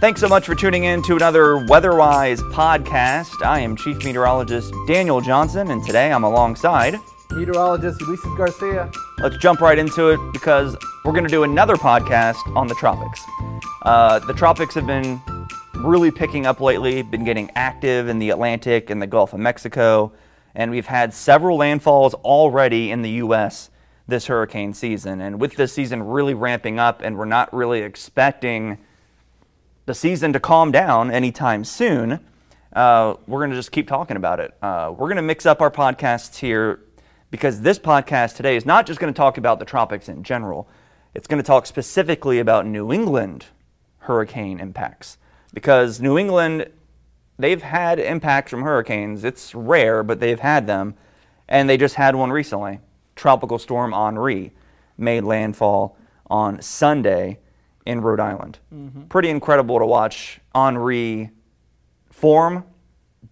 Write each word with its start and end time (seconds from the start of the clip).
Thanks 0.00 0.20
so 0.20 0.28
much 0.28 0.46
for 0.46 0.54
tuning 0.54 0.84
in 0.84 1.02
to 1.02 1.16
another 1.16 1.66
Weatherwise 1.66 2.40
podcast. 2.42 3.44
I 3.44 3.58
am 3.58 3.74
Chief 3.74 3.98
Meteorologist 4.04 4.72
Daniel 4.86 5.20
Johnson, 5.20 5.72
and 5.72 5.84
today 5.84 6.12
I'm 6.12 6.22
alongside. 6.22 7.00
Meteorologist 7.32 8.00
Ulysses 8.02 8.32
Garcia. 8.36 8.92
Let's 9.18 9.36
jump 9.38 9.60
right 9.60 9.76
into 9.76 10.10
it 10.10 10.20
because 10.32 10.76
we're 11.04 11.10
going 11.10 11.24
to 11.24 11.30
do 11.30 11.42
another 11.42 11.74
podcast 11.74 12.36
on 12.54 12.68
the 12.68 12.76
tropics. 12.76 13.24
Uh, 13.82 14.20
the 14.20 14.34
tropics 14.34 14.74
have 14.76 14.86
been 14.86 15.20
really 15.74 16.12
picking 16.12 16.46
up 16.46 16.60
lately, 16.60 17.02
been 17.02 17.24
getting 17.24 17.50
active 17.56 18.08
in 18.08 18.20
the 18.20 18.30
Atlantic 18.30 18.90
and 18.90 19.02
the 19.02 19.06
Gulf 19.08 19.32
of 19.32 19.40
Mexico, 19.40 20.12
and 20.54 20.70
we've 20.70 20.86
had 20.86 21.14
several 21.14 21.58
landfalls 21.58 22.14
already 22.14 22.90
in 22.90 23.02
the 23.02 23.10
U.S. 23.10 23.70
this 24.06 24.26
hurricane 24.26 24.74
season. 24.74 25.20
And 25.20 25.40
with 25.40 25.56
this 25.56 25.72
season 25.72 26.02
really 26.02 26.34
ramping 26.34 26.78
up, 26.78 27.02
and 27.02 27.16
we're 27.16 27.24
not 27.24 27.52
really 27.52 27.82
expecting 27.82 28.78
the 29.86 29.94
season 29.94 30.32
to 30.32 30.40
calm 30.40 30.70
down 30.70 31.10
anytime 31.10 31.64
soon, 31.64 32.20
uh, 32.72 33.14
we're 33.26 33.40
going 33.40 33.50
to 33.50 33.56
just 33.56 33.72
keep 33.72 33.88
talking 33.88 34.16
about 34.16 34.40
it. 34.40 34.54
Uh, 34.60 34.92
we're 34.96 35.08
going 35.08 35.16
to 35.16 35.22
mix 35.22 35.46
up 35.46 35.60
our 35.60 35.70
podcasts 35.70 36.38
here 36.38 36.80
because 37.30 37.60
this 37.60 37.78
podcast 37.78 38.36
today 38.36 38.56
is 38.56 38.64
not 38.64 38.86
just 38.86 39.00
going 39.00 39.12
to 39.12 39.16
talk 39.16 39.38
about 39.38 39.58
the 39.58 39.64
tropics 39.64 40.08
in 40.08 40.22
general, 40.22 40.68
it's 41.14 41.26
going 41.26 41.42
to 41.42 41.46
talk 41.46 41.66
specifically 41.66 42.38
about 42.38 42.66
New 42.66 42.92
England 42.92 43.46
hurricane 43.98 44.60
impacts. 44.60 45.18
Because 45.52 46.00
New 46.00 46.18
England, 46.18 46.70
they've 47.38 47.62
had 47.62 47.98
impacts 47.98 48.50
from 48.50 48.62
hurricanes. 48.62 49.24
It's 49.24 49.54
rare, 49.54 50.02
but 50.02 50.20
they've 50.20 50.40
had 50.40 50.66
them. 50.66 50.94
And 51.48 51.68
they 51.68 51.76
just 51.76 51.94
had 51.94 52.14
one 52.14 52.30
recently. 52.30 52.80
Tropical 53.16 53.58
Storm 53.58 53.92
Henri 53.92 54.52
made 54.96 55.24
landfall 55.24 55.96
on 56.28 56.60
Sunday 56.60 57.38
in 57.86 58.00
Rhode 58.02 58.20
Island. 58.20 58.58
Mm-hmm. 58.74 59.04
Pretty 59.04 59.30
incredible 59.30 59.78
to 59.78 59.86
watch 59.86 60.40
Henri 60.54 61.30
form, 62.10 62.64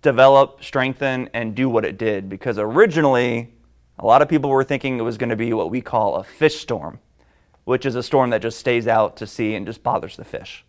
develop, 0.03 0.65
strengthen, 0.65 1.29
and 1.35 1.55
do 1.55 1.69
what 1.69 1.85
it 1.85 1.99
did 1.99 2.29
because 2.29 2.59
originally 2.59 3.53
a 3.99 4.07
lot 4.07 4.23
of 4.23 4.29
people 4.29 4.51
were 4.51 4.65
thinking 4.65 4.99
it 4.99 5.03
was 5.03 5.19
going 5.19 5.31
to 5.31 5.37
be 5.37 5.53
what 5.53 5.71
we 5.71 5.81
call 5.81 6.17
a 6.17 6.25
fish 6.25 6.61
storm, 6.61 7.01
which 7.65 7.85
is 7.85 7.95
a 7.95 8.03
storm 8.03 8.31
that 8.31 8.43
just 8.43 8.59
stays 8.59 8.87
out 8.87 9.17
to 9.17 9.27
sea 9.27 9.55
and 9.55 9.67
just 9.67 9.83
bothers 9.83 10.17
the 10.17 10.25
fish. 10.25 10.65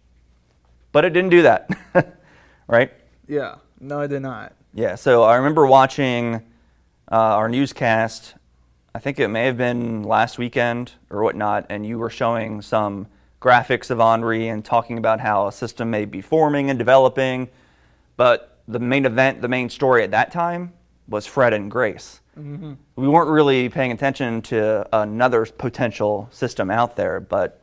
But 0.91 1.05
it 1.05 1.11
didn't 1.11 1.29
do 1.29 1.43
that, 1.43 1.69
right? 2.67 2.91
Yeah, 3.27 3.55
no, 3.79 4.01
it 4.01 4.07
did 4.07 4.21
not. 4.21 4.53
Yeah, 4.73 4.95
so 4.95 5.23
I 5.23 5.35
remember 5.35 5.65
watching 5.65 6.35
uh, 7.11 7.15
our 7.15 7.49
newscast. 7.49 8.35
I 8.93 8.99
think 8.99 9.19
it 9.19 9.27
may 9.27 9.45
have 9.45 9.57
been 9.57 10.03
last 10.03 10.37
weekend 10.37 10.93
or 11.09 11.23
whatnot, 11.23 11.65
and 11.69 11.85
you 11.85 11.97
were 11.99 12.09
showing 12.09 12.61
some 12.61 13.07
graphics 13.41 13.89
of 13.91 13.99
Henri 13.99 14.47
and 14.47 14.63
talking 14.63 14.97
about 14.97 15.19
how 15.19 15.47
a 15.47 15.51
system 15.51 15.89
may 15.89 16.05
be 16.05 16.21
forming 16.21 16.69
and 16.69 16.79
developing. 16.79 17.49
But 18.15 18.57
the 18.67 18.79
main 18.79 19.05
event, 19.05 19.41
the 19.41 19.47
main 19.47 19.69
story 19.69 20.03
at 20.03 20.11
that 20.11 20.31
time 20.31 20.73
was 21.07 21.25
Fred 21.25 21.53
and 21.53 21.69
Grace. 21.71 22.21
Mm-hmm. 22.37 22.73
We 22.95 23.07
weren't 23.07 23.29
really 23.29 23.69
paying 23.69 23.91
attention 23.91 24.41
to 24.43 24.87
another 24.93 25.45
potential 25.45 26.27
system 26.31 26.69
out 26.69 26.95
there, 26.95 27.19
but 27.19 27.61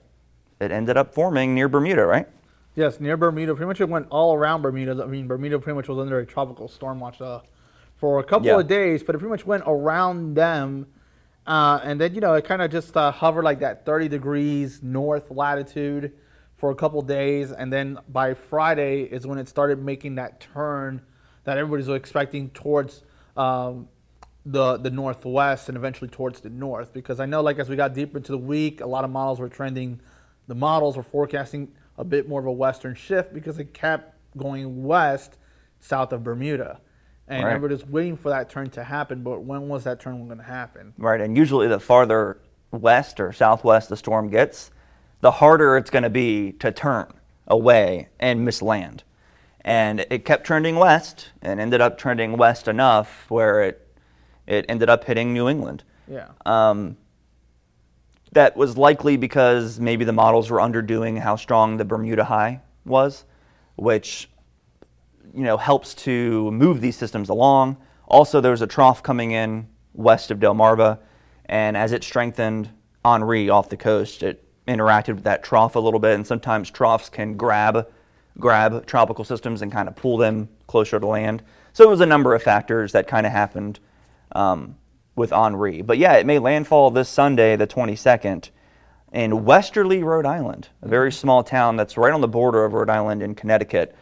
it 0.60 0.70
ended 0.70 0.96
up 0.96 1.14
forming 1.14 1.54
near 1.54 1.68
Bermuda, 1.68 2.06
right? 2.06 2.28
Yes, 2.74 3.00
near 3.00 3.16
Bermuda. 3.16 3.54
Pretty 3.54 3.68
much 3.68 3.80
it 3.80 3.88
went 3.88 4.06
all 4.10 4.34
around 4.34 4.62
Bermuda. 4.62 5.02
I 5.02 5.06
mean, 5.06 5.28
Bermuda 5.28 5.58
pretty 5.58 5.76
much 5.76 5.88
was 5.88 5.98
under 5.98 6.18
a 6.18 6.26
tropical 6.26 6.68
storm 6.68 7.00
watch 7.00 7.20
uh, 7.20 7.40
for 7.96 8.18
a 8.18 8.24
couple 8.24 8.48
yeah. 8.48 8.58
of 8.58 8.66
days, 8.66 9.02
but 9.02 9.14
it 9.14 9.18
pretty 9.18 9.30
much 9.30 9.46
went 9.46 9.62
around 9.66 10.34
them 10.34 10.86
uh, 11.46 11.80
and 11.82 12.00
then, 12.00 12.14
you 12.14 12.20
know, 12.20 12.34
it 12.34 12.44
kind 12.44 12.62
of 12.62 12.70
just 12.70 12.96
uh, 12.96 13.10
hovered 13.10 13.44
like 13.44 13.60
that 13.60 13.84
30 13.84 14.08
degrees 14.08 14.82
north 14.82 15.30
latitude 15.30 16.12
for 16.56 16.70
a 16.70 16.74
couple 16.74 17.00
of 17.00 17.06
days. 17.06 17.52
And 17.52 17.72
then 17.72 17.98
by 18.08 18.34
Friday 18.34 19.02
is 19.02 19.26
when 19.26 19.38
it 19.38 19.48
started 19.48 19.82
making 19.82 20.14
that 20.14 20.40
turn 20.40 21.02
that 21.44 21.58
everybody's 21.58 21.88
expecting 21.88 22.48
towards 22.50 23.02
um, 23.36 23.88
the, 24.46 24.78
the 24.78 24.90
northwest 24.90 25.68
and 25.68 25.76
eventually 25.76 26.08
towards 26.08 26.40
the 26.40 26.48
north. 26.48 26.94
Because 26.94 27.20
I 27.20 27.26
know, 27.26 27.42
like, 27.42 27.58
as 27.58 27.68
we 27.68 27.76
got 27.76 27.92
deeper 27.92 28.16
into 28.16 28.32
the 28.32 28.38
week, 28.38 28.80
a 28.80 28.86
lot 28.86 29.04
of 29.04 29.10
models 29.10 29.38
were 29.38 29.50
trending, 29.50 30.00
the 30.46 30.54
models 30.54 30.96
were 30.96 31.02
forecasting 31.02 31.72
a 31.98 32.04
bit 32.04 32.28
more 32.28 32.40
of 32.40 32.46
a 32.46 32.52
western 32.52 32.94
shift 32.94 33.32
because 33.32 33.58
it 33.58 33.72
kept 33.74 34.14
going 34.36 34.84
west 34.84 35.36
south 35.80 36.12
of 36.12 36.24
Bermuda 36.24 36.80
and 37.28 37.44
right. 37.44 37.54
everybody's 37.54 37.86
waiting 37.86 38.16
for 38.16 38.30
that 38.30 38.50
turn 38.50 38.70
to 38.70 38.84
happen. 38.84 39.22
But 39.22 39.42
when 39.42 39.68
was 39.68 39.84
that 39.84 40.00
turn 40.00 40.26
going 40.26 40.38
to 40.38 40.44
happen? 40.44 40.92
Right, 40.98 41.20
and 41.20 41.36
usually 41.36 41.68
the 41.68 41.80
farther 41.80 42.38
west 42.70 43.20
or 43.20 43.32
southwest 43.32 43.88
the 43.88 43.96
storm 43.96 44.28
gets, 44.28 44.70
the 45.20 45.30
harder 45.30 45.76
it's 45.76 45.90
going 45.90 46.02
to 46.02 46.10
be 46.10 46.52
to 46.52 46.70
turn 46.70 47.12
away 47.46 48.08
and 48.18 48.44
miss 48.44 48.60
land. 48.60 49.04
And 49.62 50.04
it 50.10 50.26
kept 50.26 50.44
trending 50.44 50.76
west 50.76 51.30
and 51.40 51.58
ended 51.58 51.80
up 51.80 51.96
trending 51.96 52.36
west 52.36 52.68
enough 52.68 53.26
where 53.30 53.62
it 53.62 53.80
it 54.46 54.66
ended 54.68 54.90
up 54.90 55.04
hitting 55.04 55.32
New 55.32 55.48
England. 55.48 55.84
Yeah. 56.06 56.28
Um, 56.44 56.98
that 58.34 58.56
was 58.56 58.76
likely 58.76 59.16
because 59.16 59.80
maybe 59.80 60.04
the 60.04 60.12
models 60.12 60.50
were 60.50 60.60
underdoing 60.60 61.16
how 61.18 61.36
strong 61.36 61.76
the 61.76 61.84
Bermuda 61.84 62.24
high 62.24 62.60
was, 62.84 63.24
which 63.76 64.28
you 65.34 65.42
know, 65.42 65.56
helps 65.56 65.94
to 65.94 66.50
move 66.50 66.80
these 66.80 66.96
systems 66.96 67.28
along. 67.28 67.76
Also, 68.06 68.40
there 68.40 68.50
was 68.50 68.62
a 68.62 68.66
trough 68.66 69.02
coming 69.02 69.30
in 69.32 69.66
west 69.94 70.30
of 70.30 70.38
Delmarva, 70.38 70.98
and 71.46 71.76
as 71.76 71.92
it 71.92 72.04
strengthened 72.04 72.70
Henri 73.04 73.48
off 73.48 73.68
the 73.68 73.76
coast, 73.76 74.22
it 74.22 74.44
interacted 74.66 75.14
with 75.14 75.24
that 75.24 75.42
trough 75.42 75.76
a 75.76 75.80
little 75.80 76.00
bit, 76.00 76.14
and 76.14 76.26
sometimes 76.26 76.70
troughs 76.70 77.08
can 77.08 77.36
grab 77.36 77.88
grab 78.40 78.84
tropical 78.86 79.24
systems 79.24 79.62
and 79.62 79.70
kind 79.70 79.88
of 79.88 79.94
pull 79.94 80.16
them 80.16 80.48
closer 80.66 80.98
to 80.98 81.06
land. 81.06 81.40
So 81.72 81.84
it 81.84 81.90
was 81.90 82.00
a 82.00 82.06
number 82.06 82.34
of 82.34 82.42
factors 82.42 82.90
that 82.90 83.06
kind 83.06 83.26
of 83.26 83.32
happened 83.32 83.78
um, 84.32 84.76
with 85.16 85.32
Henri. 85.32 85.82
But 85.82 85.98
yeah, 85.98 86.14
it 86.14 86.26
made 86.26 86.40
landfall 86.40 86.90
this 86.90 87.08
Sunday, 87.08 87.56
the 87.56 87.66
22nd, 87.66 88.50
in 89.12 89.44
Westerly, 89.44 90.02
Rhode 90.02 90.26
Island, 90.26 90.68
a 90.82 90.88
very 90.88 91.12
small 91.12 91.44
town 91.44 91.76
that's 91.76 91.96
right 91.96 92.12
on 92.12 92.20
the 92.20 92.28
border 92.28 92.64
of 92.64 92.72
Rhode 92.72 92.90
Island 92.90 93.22
and 93.22 93.36
Connecticut. 93.36 93.94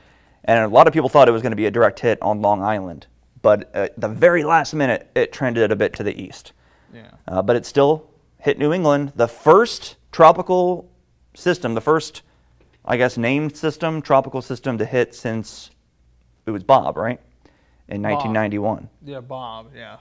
And 0.44 0.64
a 0.64 0.68
lot 0.68 0.86
of 0.86 0.94
people 0.94 1.10
thought 1.10 1.28
it 1.28 1.32
was 1.32 1.42
going 1.42 1.52
to 1.52 1.56
be 1.56 1.66
a 1.66 1.70
direct 1.70 2.00
hit 2.00 2.20
on 2.22 2.40
Long 2.40 2.62
Island. 2.62 3.06
But 3.42 3.74
at 3.74 4.00
the 4.00 4.08
very 4.08 4.42
last 4.42 4.72
minute, 4.72 5.10
it 5.14 5.32
trended 5.32 5.70
a 5.70 5.76
bit 5.76 5.92
to 5.94 6.02
the 6.02 6.18
east. 6.20 6.52
Yeah. 6.94 7.10
Uh, 7.28 7.42
but 7.42 7.56
it 7.56 7.66
still 7.66 8.08
hit 8.38 8.58
New 8.58 8.72
England. 8.72 9.12
The 9.16 9.28
first 9.28 9.96
tropical 10.12 10.90
system, 11.34 11.74
the 11.74 11.80
first, 11.80 12.22
I 12.84 12.96
guess, 12.96 13.18
named 13.18 13.56
system, 13.56 14.00
tropical 14.00 14.40
system 14.40 14.78
to 14.78 14.86
hit 14.86 15.14
since 15.14 15.70
it 16.46 16.50
was 16.50 16.62
Bob, 16.62 16.96
right? 16.96 17.20
In 17.88 18.00
Bob. 18.00 18.12
1991. 18.12 18.88
Yeah, 19.04 19.20
Bob, 19.20 19.72
yes. 19.74 19.98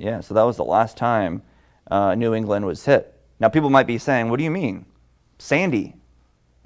Yeah, 0.00 0.20
so 0.20 0.32
that 0.32 0.44
was 0.44 0.56
the 0.56 0.64
last 0.64 0.96
time 0.96 1.42
uh, 1.90 2.14
New 2.14 2.32
England 2.32 2.64
was 2.64 2.86
hit. 2.86 3.14
Now, 3.38 3.50
people 3.50 3.68
might 3.68 3.86
be 3.86 3.98
saying, 3.98 4.30
what 4.30 4.38
do 4.38 4.44
you 4.44 4.50
mean? 4.50 4.86
Sandy 5.38 5.94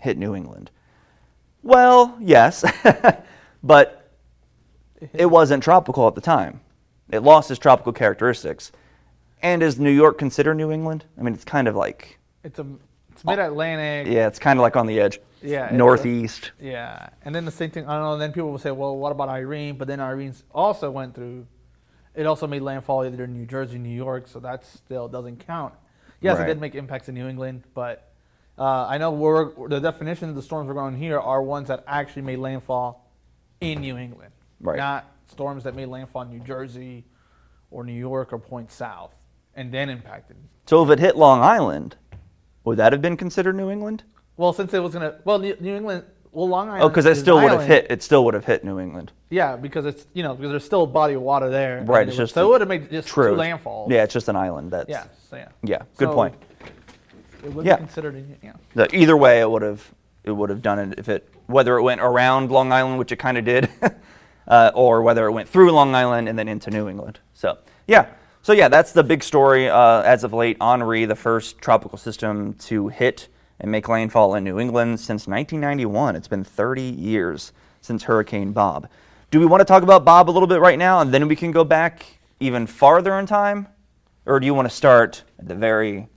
hit 0.00 0.16
New 0.16 0.36
England. 0.36 0.70
Well, 1.62 2.16
yes, 2.20 2.64
but 3.64 4.10
it 5.12 5.26
wasn't 5.26 5.64
tropical 5.64 6.06
at 6.06 6.14
the 6.14 6.20
time. 6.20 6.60
It 7.10 7.20
lost 7.24 7.50
its 7.50 7.58
tropical 7.58 7.92
characteristics. 7.92 8.70
And 9.42 9.62
is 9.62 9.80
New 9.80 9.90
York 9.90 10.16
considered 10.16 10.54
New 10.54 10.70
England? 10.70 11.04
I 11.18 11.22
mean, 11.22 11.34
it's 11.34 11.44
kind 11.44 11.66
of 11.66 11.74
like 11.74 12.18
it's 12.44 12.58
a 12.58 12.66
it's 13.12 13.24
mid 13.24 13.38
Atlantic. 13.38 14.12
Yeah, 14.12 14.26
it's 14.26 14.38
kind 14.38 14.58
of 14.58 14.62
like 14.62 14.76
on 14.76 14.86
the 14.86 15.00
edge. 15.00 15.20
Yeah, 15.42 15.68
northeast. 15.72 16.52
yeah, 16.60 17.08
and 17.24 17.34
then 17.34 17.44
the 17.44 17.50
same 17.50 17.70
thing. 17.70 17.86
I 17.86 17.98
don't 17.98 18.02
know. 18.04 18.16
Then 18.16 18.32
people 18.32 18.50
will 18.50 18.58
say, 18.58 18.70
"Well, 18.70 18.96
what 18.96 19.12
about 19.12 19.28
Irene?" 19.28 19.76
But 19.76 19.88
then 19.88 20.00
Irene 20.00 20.34
also 20.54 20.90
went 20.90 21.14
through. 21.14 21.46
It 22.14 22.26
also 22.26 22.46
made 22.46 22.62
landfall 22.62 23.04
either 23.04 23.24
in 23.24 23.32
New 23.32 23.46
Jersey, 23.46 23.76
or 23.76 23.80
New 23.80 23.88
York, 23.94 24.28
so 24.28 24.38
that 24.40 24.64
still 24.64 25.08
doesn't 25.08 25.44
count. 25.46 25.74
Yes, 26.20 26.38
right. 26.38 26.44
it 26.44 26.54
did 26.54 26.60
make 26.60 26.74
impacts 26.74 27.08
in 27.08 27.14
New 27.14 27.28
England, 27.28 27.64
but 27.74 28.12
uh, 28.56 28.86
I 28.86 28.98
know 28.98 29.10
we're, 29.10 29.68
the 29.68 29.80
definition 29.80 30.28
of 30.28 30.36
the 30.36 30.42
storms 30.42 30.68
we're 30.68 30.74
going 30.74 30.96
here 30.96 31.18
are 31.18 31.42
ones 31.42 31.68
that 31.68 31.82
actually 31.86 32.22
made 32.22 32.38
landfall 32.38 33.10
in 33.60 33.80
New 33.80 33.98
England, 33.98 34.32
right. 34.60 34.76
not 34.76 35.12
storms 35.26 35.64
that 35.64 35.74
made 35.74 35.86
landfall 35.86 36.22
in 36.22 36.30
New 36.30 36.40
Jersey 36.40 37.04
or 37.70 37.84
New 37.84 37.92
York 37.92 38.32
or 38.32 38.38
point 38.38 38.70
south 38.70 39.14
and 39.56 39.72
then 39.72 39.90
impacted. 39.90 40.36
So 40.66 40.84
if 40.84 40.90
it 40.90 40.98
hit 40.98 41.16
Long 41.16 41.40
Island, 41.40 41.96
would 42.64 42.78
that 42.78 42.92
have 42.92 43.02
been 43.02 43.16
considered 43.16 43.56
New 43.56 43.70
England? 43.70 44.04
Well, 44.36 44.52
since 44.52 44.72
it 44.74 44.82
was 44.82 44.92
gonna, 44.92 45.20
well, 45.24 45.38
New, 45.38 45.56
England, 45.60 46.04
well, 46.34 46.48
Long 46.48 46.68
Island. 46.68 46.82
Oh, 46.82 46.88
because 46.88 47.06
it 47.06 47.14
still 47.14 47.40
would 47.40 47.52
have 47.52 47.66
hit. 47.66 47.86
It 47.88 48.02
still 48.02 48.24
would 48.24 48.34
have 48.34 48.44
hit 48.44 48.64
New 48.64 48.80
England. 48.80 49.12
Yeah, 49.30 49.56
because 49.56 49.86
it's 49.86 50.06
you 50.12 50.22
know 50.22 50.34
because 50.34 50.50
there's 50.50 50.64
still 50.64 50.82
a 50.82 50.86
body 50.86 51.14
of 51.14 51.22
water 51.22 51.48
there. 51.48 51.82
Right. 51.86 52.06
It's 52.06 52.16
just 52.16 52.34
so 52.34 52.46
it 52.46 52.48
would 52.50 52.60
have 52.60 52.68
made 52.68 52.90
just 52.90 53.08
true. 53.08 53.30
two 53.30 53.40
landfalls. 53.40 53.90
Yeah, 53.90 54.02
it's 54.02 54.12
just 54.12 54.28
an 54.28 54.36
island. 54.36 54.72
That's 54.72 54.88
yeah. 54.88 55.04
So 55.30 55.36
yeah. 55.36 55.48
Yeah. 55.62 55.82
Good 55.96 56.08
so, 56.08 56.14
point. 56.14 56.34
It 57.44 57.52
would 57.52 57.64
yeah. 57.64 57.76
be 57.76 57.84
considered. 57.84 58.38
Yeah. 58.42 58.52
The, 58.74 58.94
either 58.94 59.16
way, 59.16 59.40
it 59.40 59.50
would 59.50 59.62
have 59.62 59.88
it 60.24 60.32
would 60.32 60.50
have 60.50 60.62
done 60.62 60.78
it 60.78 60.98
if 60.98 61.08
it 61.08 61.28
whether 61.46 61.76
it 61.76 61.82
went 61.82 62.00
around 62.00 62.50
Long 62.50 62.72
Island, 62.72 62.98
which 62.98 63.12
it 63.12 63.16
kind 63.16 63.38
of 63.38 63.44
did, 63.44 63.68
uh, 64.48 64.72
or 64.74 65.02
whether 65.02 65.26
it 65.26 65.32
went 65.32 65.48
through 65.48 65.70
Long 65.70 65.94
Island 65.94 66.28
and 66.28 66.38
then 66.38 66.48
into 66.48 66.70
New 66.70 66.88
England. 66.88 67.20
So 67.34 67.58
yeah. 67.86 68.06
So 68.42 68.52
yeah, 68.52 68.68
that's 68.68 68.92
the 68.92 69.04
big 69.04 69.22
story 69.22 69.70
uh, 69.70 70.02
as 70.02 70.24
of 70.24 70.32
late. 70.32 70.56
Henri, 70.60 71.04
the 71.04 71.16
first 71.16 71.58
tropical 71.58 71.96
system 71.96 72.54
to 72.54 72.88
hit 72.88 73.28
and 73.60 73.70
make 73.70 73.88
landfall 73.88 74.34
in 74.34 74.44
New 74.44 74.58
England 74.58 75.00
since 75.00 75.26
1991. 75.26 76.16
It's 76.16 76.28
been 76.28 76.44
30 76.44 76.82
years 76.82 77.52
since 77.80 78.04
Hurricane 78.04 78.52
Bob. 78.52 78.88
Do 79.30 79.40
we 79.40 79.46
want 79.46 79.60
to 79.60 79.64
talk 79.64 79.82
about 79.82 80.04
Bob 80.04 80.28
a 80.28 80.32
little 80.32 80.46
bit 80.46 80.60
right 80.60 80.78
now, 80.78 81.00
and 81.00 81.12
then 81.12 81.28
we 81.28 81.36
can 81.36 81.50
go 81.50 81.64
back 81.64 82.06
even 82.40 82.66
farther 82.66 83.18
in 83.18 83.26
time, 83.26 83.68
or 84.26 84.38
do 84.40 84.46
you 84.46 84.54
want 84.54 84.68
to 84.68 84.74
start 84.74 85.22
at 85.38 85.48
the 85.48 85.54
very 85.54 86.08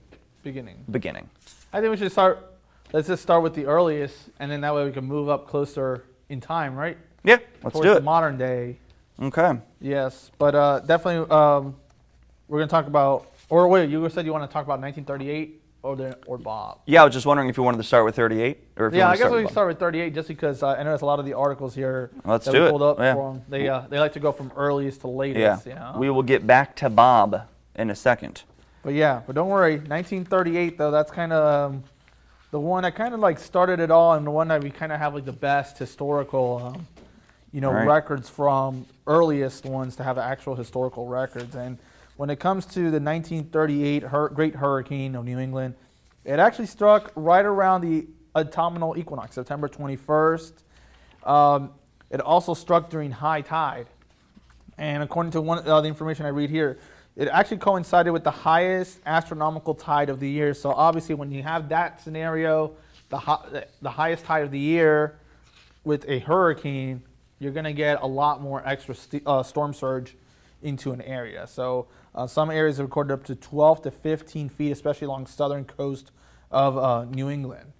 beginning? 0.42 0.84
Beginning. 0.90 1.28
I 1.72 1.80
think 1.80 1.90
we 1.90 1.96
should 1.96 2.12
start. 2.12 2.44
Let's 2.92 3.08
just 3.08 3.22
start 3.22 3.42
with 3.42 3.54
the 3.54 3.66
earliest, 3.66 4.30
and 4.38 4.50
then 4.50 4.60
that 4.62 4.74
way 4.74 4.84
we 4.84 4.92
can 4.92 5.04
move 5.04 5.28
up 5.28 5.46
closer 5.48 6.04
in 6.28 6.40
time, 6.40 6.74
right? 6.74 6.96
Yeah, 7.24 7.38
let's 7.62 7.74
Towards 7.74 7.80
do 7.80 7.90
the 7.90 7.96
it. 7.96 8.04
modern 8.04 8.38
day. 8.38 8.78
Okay. 9.20 9.58
Yes, 9.80 10.30
but 10.38 10.54
uh, 10.54 10.80
definitely 10.80 11.28
um, 11.30 11.76
we're 12.46 12.60
gonna 12.60 12.70
talk 12.70 12.86
about. 12.86 13.32
Or 13.50 13.66
wait, 13.68 13.90
you 13.90 14.08
said 14.10 14.26
you 14.26 14.32
want 14.32 14.48
to 14.48 14.52
talk 14.52 14.64
about 14.64 14.80
1938 14.80 15.60
or 15.82 15.96
the 15.96 16.18
or 16.26 16.38
Bob. 16.38 16.80
Yeah, 16.86 17.02
I 17.02 17.04
was 17.04 17.14
just 17.14 17.26
wondering 17.26 17.48
if 17.48 17.56
you 17.56 17.62
wanted 17.62 17.78
to 17.78 17.82
start 17.84 18.04
with 18.04 18.16
38, 18.16 18.58
or 18.76 18.86
if 18.86 18.92
you 18.92 18.98
Yeah, 18.98 19.06
want 19.08 19.20
I 19.20 19.22
guess 19.22 19.32
we 19.32 19.42
can 19.42 19.50
start 19.50 19.68
with 19.68 19.78
38 19.78 20.14
just 20.14 20.28
because 20.28 20.62
uh, 20.62 20.68
I 20.68 20.82
noticed 20.82 21.02
a 21.02 21.06
lot 21.06 21.18
of 21.18 21.24
the 21.24 21.34
articles 21.34 21.74
here 21.74 22.10
Let's 22.24 22.46
that 22.46 22.52
do 22.52 22.60
we 22.62 22.66
it. 22.66 22.70
pulled 22.70 22.82
up 22.82 22.98
Yeah. 22.98 23.14
for 23.14 23.30
'em, 23.30 23.42
They 23.48 23.68
uh, 23.68 23.82
they 23.88 23.98
like 23.98 24.12
to 24.14 24.20
go 24.20 24.32
from 24.32 24.50
earliest 24.56 25.02
to 25.02 25.08
latest. 25.08 25.66
Yeah, 25.66 25.72
You 25.72 25.78
know? 25.78 25.94
we 25.98 26.10
will 26.10 26.22
get 26.22 26.46
back 26.46 26.74
to 26.76 26.90
Bob 26.90 27.42
in 27.76 27.90
a 27.90 27.94
second. 27.94 28.42
But 28.82 28.94
yeah, 28.94 29.22
but 29.26 29.34
don't 29.34 29.48
worry. 29.48 29.76
1938 29.78 30.78
though, 30.78 30.90
that's 30.90 31.10
kind 31.10 31.32
of 31.32 31.70
um, 31.72 31.84
the 32.50 32.60
one 32.60 32.82
that 32.82 32.94
kind 32.94 33.14
of 33.14 33.20
like 33.20 33.38
started 33.38 33.78
it 33.80 33.90
all, 33.90 34.14
and 34.14 34.26
the 34.26 34.30
one 34.30 34.48
that 34.48 34.62
we 34.62 34.70
kind 34.70 34.90
of 34.92 34.98
have 34.98 35.14
like 35.14 35.24
the 35.26 35.32
best 35.32 35.78
historical, 35.78 36.72
um, 36.74 36.86
you 37.52 37.60
know, 37.60 37.70
Right. 37.72 37.86
records 37.86 38.28
from 38.28 38.84
earliest 39.06 39.64
ones 39.64 39.96
to 39.96 40.02
have 40.02 40.18
actual 40.18 40.54
historical 40.54 41.06
records. 41.06 41.54
And 41.54 41.78
when 42.18 42.30
it 42.30 42.40
comes 42.40 42.66
to 42.66 42.90
the 42.90 43.00
1938 43.00 44.02
hur- 44.02 44.28
Great 44.30 44.56
Hurricane 44.56 45.14
of 45.14 45.24
New 45.24 45.38
England, 45.38 45.74
it 46.24 46.40
actually 46.40 46.66
struck 46.66 47.12
right 47.14 47.44
around 47.44 47.80
the 47.82 48.08
autumnal 48.34 48.98
equinox, 48.98 49.36
September 49.36 49.68
21st. 49.68 50.52
Um, 51.22 51.70
it 52.10 52.20
also 52.20 52.54
struck 52.54 52.90
during 52.90 53.12
high 53.12 53.40
tide. 53.42 53.86
And 54.78 55.04
according 55.04 55.30
to 55.32 55.40
one 55.40 55.66
uh, 55.66 55.80
the 55.80 55.86
information 55.86 56.26
I 56.26 56.30
read 56.30 56.50
here, 56.50 56.80
it 57.14 57.28
actually 57.28 57.58
coincided 57.58 58.10
with 58.10 58.24
the 58.24 58.32
highest 58.32 58.98
astronomical 59.06 59.76
tide 59.76 60.08
of 60.08 60.18
the 60.18 60.28
year. 60.28 60.54
So 60.54 60.72
obviously, 60.72 61.14
when 61.14 61.30
you 61.30 61.44
have 61.44 61.68
that 61.68 62.02
scenario, 62.02 62.72
the 63.10 63.18
hi- 63.18 63.64
the 63.80 63.90
highest 63.90 64.24
tide 64.24 64.42
of 64.42 64.50
the 64.50 64.58
year 64.58 65.20
with 65.84 66.04
a 66.08 66.18
hurricane, 66.18 67.00
you're 67.38 67.52
going 67.52 67.64
to 67.64 67.72
get 67.72 68.02
a 68.02 68.06
lot 68.06 68.42
more 68.42 68.60
extra 68.66 68.96
st- 68.96 69.22
uh, 69.24 69.44
storm 69.44 69.72
surge 69.72 70.16
into 70.62 70.92
an 70.92 71.00
area. 71.02 71.46
So 71.46 71.86
uh, 72.18 72.26
some 72.26 72.50
areas 72.50 72.78
have 72.78 72.86
recorded 72.86 73.14
up 73.14 73.22
to 73.24 73.36
12 73.36 73.82
to 73.82 73.90
15 73.92 74.48
feet, 74.48 74.72
especially 74.72 75.06
along 75.06 75.26
southern 75.26 75.64
coast 75.64 76.10
of 76.50 76.76
uh, 76.76 77.04
New 77.04 77.30
England. 77.30 77.72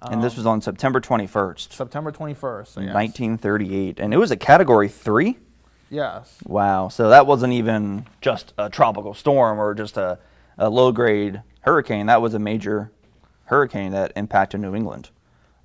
and 0.00 0.24
this 0.24 0.36
was 0.36 0.46
on 0.46 0.62
September 0.62 0.98
21st, 0.98 1.72
September 1.72 2.10
21st. 2.10 2.66
So 2.68 2.80
yes. 2.80 2.94
1938, 2.94 4.00
and 4.00 4.14
it 4.14 4.16
was 4.16 4.30
a 4.30 4.36
Category 4.36 4.88
Three. 4.88 5.36
Yes. 5.90 6.38
Wow, 6.44 6.88
so 6.88 7.10
that 7.10 7.26
wasn't 7.26 7.52
even 7.52 8.06
just 8.22 8.54
a 8.56 8.70
tropical 8.70 9.12
storm 9.12 9.58
or 9.58 9.74
just 9.74 9.98
a, 9.98 10.18
a 10.56 10.70
low-grade 10.70 11.42
hurricane. 11.60 12.06
That 12.06 12.22
was 12.22 12.32
a 12.32 12.38
major 12.38 12.90
hurricane 13.44 13.92
that 13.92 14.12
impacted 14.16 14.62
New 14.62 14.74
England. 14.74 15.10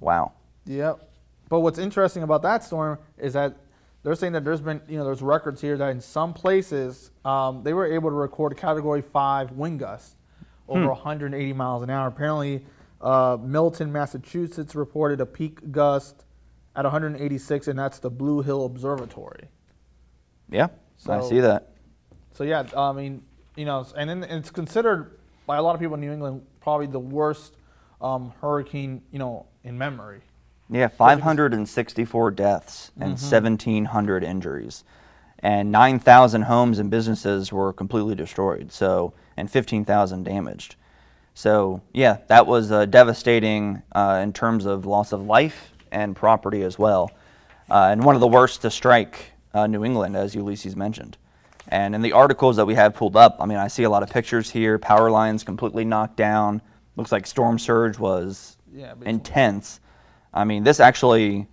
Wow. 0.02 0.34
Yep. 0.66 1.10
But 1.48 1.62
what's 1.62 1.80
interesting 1.80 2.24
about 2.24 2.42
that 2.42 2.62
storm 2.66 3.00
is 3.18 3.32
that 3.34 3.56
they're 4.04 4.16
saying 4.16 4.34
that 4.34 4.44
there's 4.44 4.62
been, 4.62 4.82
you 4.88 4.98
know, 4.98 5.06
there's 5.06 5.22
records 5.22 5.62
here 5.62 5.78
that 5.78 5.90
in 5.90 6.02
some 6.02 6.34
places 6.34 7.12
um, 7.26 7.64
they 7.64 7.74
were 7.74 7.86
able 7.86 8.10
to 8.10 8.16
record 8.16 8.52
a 8.52 8.56
Category 8.56 9.02
5 9.02 9.52
wind 9.54 9.80
gust 9.80 10.16
over 10.68 10.88
180 10.88 11.54
miles 11.54 11.84
an 11.84 11.90
hour. 11.90 12.08
Apparently, 12.08 12.66
uh, 13.02 13.38
Milton, 13.42 13.92
Massachusetts 13.92 14.76
reported 14.76 15.22
a 15.22 15.26
peak 15.26 15.72
gust 15.72 16.26
at 16.76 16.84
186, 16.84 17.68
and 17.68 17.78
that's 17.78 18.00
the 18.00 18.10
Blue 18.10 18.42
Hill 18.42 18.66
Observatory. 18.66 19.50
Yeah, 20.50 20.68
so, 20.98 21.14
I 21.14 21.28
see 21.28 21.40
that. 21.40 21.74
So 22.34 22.44
yeah, 22.44 22.64
I 22.76 22.92
mean, 22.92 23.24
you 23.56 23.66
know, 23.66 23.86
and 23.96 24.10
then 24.10 24.24
it's 24.24 24.52
considered 24.52 25.18
by 25.46 25.58
a 25.58 25.62
lot 25.62 25.74
of 25.74 25.82
people 25.82 25.96
in 25.96 26.02
New 26.02 26.12
England 26.12 26.44
probably 26.62 26.88
the 26.88 27.00
worst 27.00 27.56
um, 28.02 28.34
hurricane, 28.42 29.02
you 29.12 29.20
know, 29.20 29.48
in 29.64 29.78
memory. 29.78 30.22
Yeah, 30.70 30.88
564 30.90 32.32
deaths 32.32 32.92
and 33.00 33.12
1,700 33.12 34.24
injuries, 34.24 34.84
and 35.40 35.72
9,000 35.72 36.42
homes 36.44 36.80
and 36.80 36.90
businesses 36.90 37.54
were 37.54 37.72
completely 37.72 38.16
destroyed. 38.16 38.72
So, 38.72 39.14
and 39.38 39.50
15,000 39.50 40.24
damaged. 40.24 40.76
So, 41.34 41.82
yeah, 41.94 42.18
that 42.28 42.48
was 42.48 42.72
uh, 42.72 42.86
devastating 42.86 43.82
uh, 43.94 44.20
in 44.24 44.34
terms 44.34 44.66
of 44.66 44.86
loss 44.86 45.12
of 45.12 45.26
life 45.26 45.72
and 45.92 46.16
property 46.16 46.64
as 46.64 46.78
well, 46.78 47.12
uh, 47.70 47.90
and 47.92 48.04
one 48.04 48.16
of 48.16 48.22
the 48.22 48.28
worst 48.28 48.62
to 48.64 48.72
strike 48.72 49.32
uh, 49.54 49.68
New 49.68 49.86
England, 49.86 50.18
as 50.18 50.36
Ulysses 50.36 50.76
mentioned. 50.76 51.18
And 51.70 51.96
in 51.96 52.02
the 52.02 52.14
articles 52.14 52.56
that 52.56 52.66
we 52.66 52.76
have 52.76 52.94
pulled 52.94 53.16
up, 53.16 53.38
I 53.40 53.46
mean, 53.46 53.58
I 53.58 53.68
see 53.68 53.84
a 53.84 53.90
lot 53.90 54.04
of 54.04 54.10
pictures 54.10 54.50
here. 54.50 54.80
Power 54.80 55.12
lines 55.12 55.44
completely 55.44 55.86
knocked 55.86 56.16
down. 56.16 56.62
Looks 56.96 57.12
like 57.12 57.28
storm 57.28 57.60
surge 57.60 58.00
was 58.00 58.58
Yeah, 58.74 58.94
intense. 59.06 59.80
I 60.38 60.44
mean, 60.44 60.64
this 60.64 60.80
actually 60.80 61.48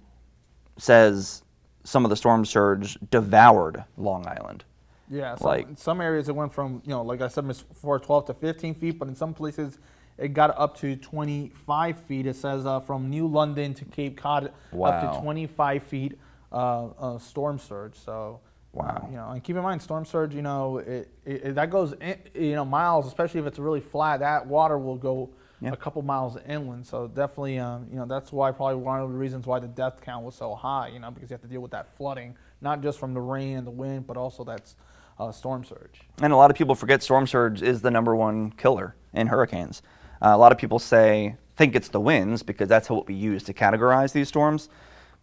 says 0.76 1.42
some 1.84 2.04
of 2.04 2.10
the 2.10 2.16
storm 2.16 2.44
surge 2.44 2.98
devoured 3.10 3.82
Long 3.96 4.26
Island. 4.26 4.64
Yeah, 5.10 5.36
some, 5.36 5.46
Like- 5.48 5.68
in 5.68 5.76
some 5.76 6.00
areas 6.00 6.28
it 6.28 6.34
went 6.36 6.52
from 6.52 6.82
you 6.84 6.90
know, 6.90 7.02
like 7.02 7.20
I 7.22 7.28
said 7.28 7.46
before, 7.46 7.98
12 7.98 8.26
to 8.26 8.34
15 8.34 8.74
feet, 8.74 8.98
but 8.98 9.08
in 9.08 9.14
some 9.14 9.32
places 9.34 9.78
it 10.18 10.28
got 10.28 10.56
up 10.58 10.76
to 10.78 10.96
25 10.96 11.98
feet. 12.00 12.26
It 12.26 12.36
says 12.36 12.66
uh, 12.66 12.80
from 12.80 13.10
New 13.10 13.26
London 13.26 13.74
to 13.74 13.84
Cape 13.86 14.16
Cod, 14.16 14.52
up 14.82 15.14
to 15.14 15.20
25 15.20 15.82
feet 15.82 16.18
uh, 16.52 16.86
uh, 16.98 17.18
storm 17.18 17.58
surge. 17.58 17.96
So, 17.96 18.40
Wow. 18.72 19.06
you 19.10 19.16
know, 19.16 19.30
and 19.30 19.42
keep 19.42 19.56
in 19.56 19.62
mind, 19.62 19.80
storm 19.82 20.04
surge, 20.04 20.34
you 20.34 20.42
know, 20.42 20.78
it, 20.78 21.08
it, 21.24 21.44
it- 21.46 21.54
that 21.54 21.70
goes 21.70 21.92
in, 21.94 22.16
you 22.34 22.54
know 22.54 22.64
miles, 22.64 23.06
especially 23.06 23.40
if 23.40 23.46
it's 23.46 23.58
really 23.58 23.80
flat. 23.80 24.20
That 24.20 24.46
water 24.46 24.78
will 24.78 24.96
go 24.96 25.30
Yeah. 25.64 25.72
a 25.72 25.76
couple 25.76 26.02
miles 26.02 26.36
inland. 26.48 26.86
So 26.86 27.08
definitely, 27.08 27.58
um, 27.58 27.86
you 27.90 27.96
know, 27.96 28.06
that's 28.06 28.32
why 28.32 28.52
probably 28.52 28.76
one 28.76 29.00
of 29.00 29.10
the 29.10 29.16
reasons 29.16 29.46
why 29.46 29.58
the 29.58 29.68
death 29.68 30.00
count 30.02 30.24
was 30.24 30.34
so 30.34 30.54
high. 30.54 30.88
You 30.88 30.98
know, 30.98 31.10
because 31.10 31.30
you 31.30 31.34
have 31.34 31.42
to 31.42 31.48
deal 31.48 31.60
with 31.60 31.70
that 31.72 31.94
flooding, 31.96 32.36
not 32.60 32.82
just 32.82 32.98
from 32.98 33.14
the 33.14 33.20
rain 33.20 33.56
and 33.58 33.66
the 33.66 33.70
wind, 33.70 34.06
but 34.06 34.16
also 34.16 34.44
that's 34.44 34.76
uh, 35.18 35.32
storm 35.32 35.64
surge. 35.64 36.00
And 36.20 36.32
a 36.32 36.36
lot 36.36 36.50
of 36.50 36.56
people 36.56 36.74
forget 36.74 37.02
storm 37.02 37.26
surge 37.26 37.62
is 37.62 37.82
the 37.82 37.90
number 37.90 38.14
one 38.14 38.50
killer 38.52 38.94
in 39.12 39.28
hurricanes. 39.28 39.82
Uh, 40.20 40.30
a 40.32 40.38
lot 40.38 40.52
of 40.52 40.58
people 40.58 40.78
say 40.78 41.36
think 41.56 41.74
it's 41.76 41.88
the 41.88 42.00
winds 42.00 42.42
because 42.42 42.68
that's 42.68 42.90
what 42.90 43.06
we 43.06 43.14
use 43.14 43.42
to 43.44 43.54
categorize 43.54 44.12
these 44.12 44.28
storms. 44.28 44.68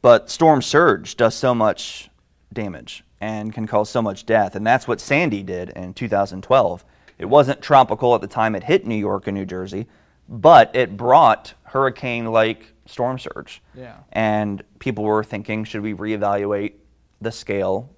But 0.02 0.30
storm 0.30 0.62
surge 0.62 1.16
does 1.18 1.36
so 1.36 1.54
much 1.54 2.10
damage 2.54 3.04
and 3.20 3.54
can 3.54 3.68
cause 3.68 3.90
so 3.90 4.02
much 4.02 4.26
death, 4.26 4.56
and 4.56 4.66
that's 4.66 4.88
what 4.88 5.00
Sandy 5.00 5.44
did 5.44 5.70
in 5.70 5.94
2012. 5.94 6.84
It 7.20 7.26
wasn't 7.26 7.62
tropical 7.62 8.16
at 8.16 8.22
the 8.22 8.28
time 8.28 8.56
it 8.56 8.64
hit 8.64 8.88
New 8.88 8.96
York 8.96 9.28
and 9.28 9.38
New 9.38 9.46
Jersey, 9.46 9.88
but 10.32 10.74
it 10.74 10.96
brought 10.96 11.54
hurricane-like 11.64 12.74
storm 12.86 13.20
surge. 13.20 13.62
Yeah. 13.76 13.98
And 14.14 14.64
people 14.80 15.04
were 15.04 15.24
thinking, 15.24 15.66
should 15.66 15.82
we 15.82 15.94
reevaluate 15.94 16.74
the 17.20 17.32
scale 17.32 17.90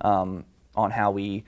um, 0.00 0.44
on 0.74 0.90
how 0.90 1.10
we 1.10 1.44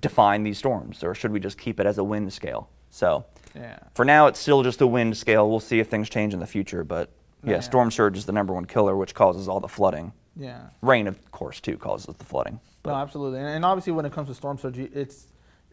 define 0.00 0.44
these 0.44 0.56
storms, 0.56 1.02
or 1.02 1.14
should 1.14 1.32
we 1.32 1.40
just 1.40 1.58
keep 1.58 1.80
it 1.80 1.86
as 1.86 1.98
a 1.98 2.04
wind 2.04 2.32
scale? 2.32 2.70
So, 2.90 3.24
Yeah. 3.54 3.78
for 3.94 4.04
now, 4.04 4.26
it's 4.28 4.38
still 4.38 4.62
just 4.62 4.80
a 4.80 4.86
wind 4.86 5.16
scale. 5.16 5.50
We'll 5.50 5.60
see 5.60 5.80
if 5.80 5.88
things 5.88 6.08
change 6.08 6.32
in 6.32 6.40
the 6.40 6.46
future, 6.46 6.84
but 6.84 7.10
yeah, 7.42 7.54
Yeah. 7.54 7.60
storm 7.60 7.90
surge 7.90 8.16
is 8.16 8.24
the 8.26 8.32
number 8.32 8.54
one 8.54 8.66
killer, 8.66 8.96
which 8.96 9.14
causes 9.14 9.48
all 9.48 9.60
the 9.60 9.68
flooding. 9.68 10.12
Yeah. 10.36 10.68
Rain, 10.80 11.06
of 11.06 11.30
course, 11.32 11.60
too, 11.60 11.76
causes 11.76 12.14
the 12.14 12.24
flooding. 12.24 12.60
No, 12.84 12.94
absolutely, 12.94 13.40
and, 13.40 13.48
and 13.48 13.64
obviously 13.64 13.92
when 13.92 14.04
it 14.06 14.12
comes 14.12 14.28
to 14.28 14.34
storm 14.34 14.58
surge, 14.58 14.78
it's 14.78 15.26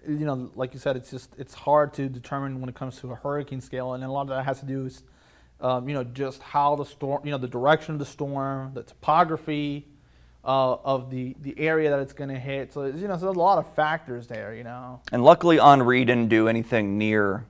you 0.07 0.25
know, 0.25 0.51
like 0.55 0.73
you 0.73 0.79
said, 0.79 0.95
it's 0.95 1.11
just 1.11 1.31
it's 1.37 1.53
hard 1.53 1.93
to 1.95 2.09
determine 2.09 2.59
when 2.59 2.69
it 2.69 2.75
comes 2.75 2.99
to 2.99 3.11
a 3.11 3.15
hurricane 3.15 3.61
scale, 3.61 3.93
and 3.93 4.03
a 4.03 4.11
lot 4.11 4.23
of 4.23 4.29
that 4.29 4.45
has 4.45 4.59
to 4.59 4.65
do 4.65 4.83
with 4.83 5.01
um, 5.61 5.87
you 5.87 5.95
know 5.95 6.03
just 6.03 6.41
how 6.41 6.75
the 6.75 6.85
storm, 6.85 7.25
you 7.25 7.31
know, 7.31 7.37
the 7.37 7.47
direction 7.47 7.93
of 7.93 7.99
the 7.99 8.05
storm, 8.05 8.73
the 8.73 8.83
topography 8.83 9.87
uh, 10.43 10.73
of 10.73 11.09
the 11.09 11.35
the 11.41 11.57
area 11.57 11.89
that 11.89 11.99
it's 11.99 12.13
going 12.13 12.29
to 12.29 12.39
hit. 12.39 12.73
So 12.73 12.85
you 12.85 13.07
know, 13.07 13.15
so 13.17 13.25
there's 13.25 13.35
a 13.35 13.39
lot 13.39 13.57
of 13.57 13.73
factors 13.75 14.27
there. 14.27 14.53
You 14.53 14.63
know. 14.63 15.01
And 15.11 15.23
luckily, 15.23 15.59
Henri 15.59 16.05
didn't 16.05 16.29
do 16.29 16.47
anything 16.47 16.97
near 16.97 17.45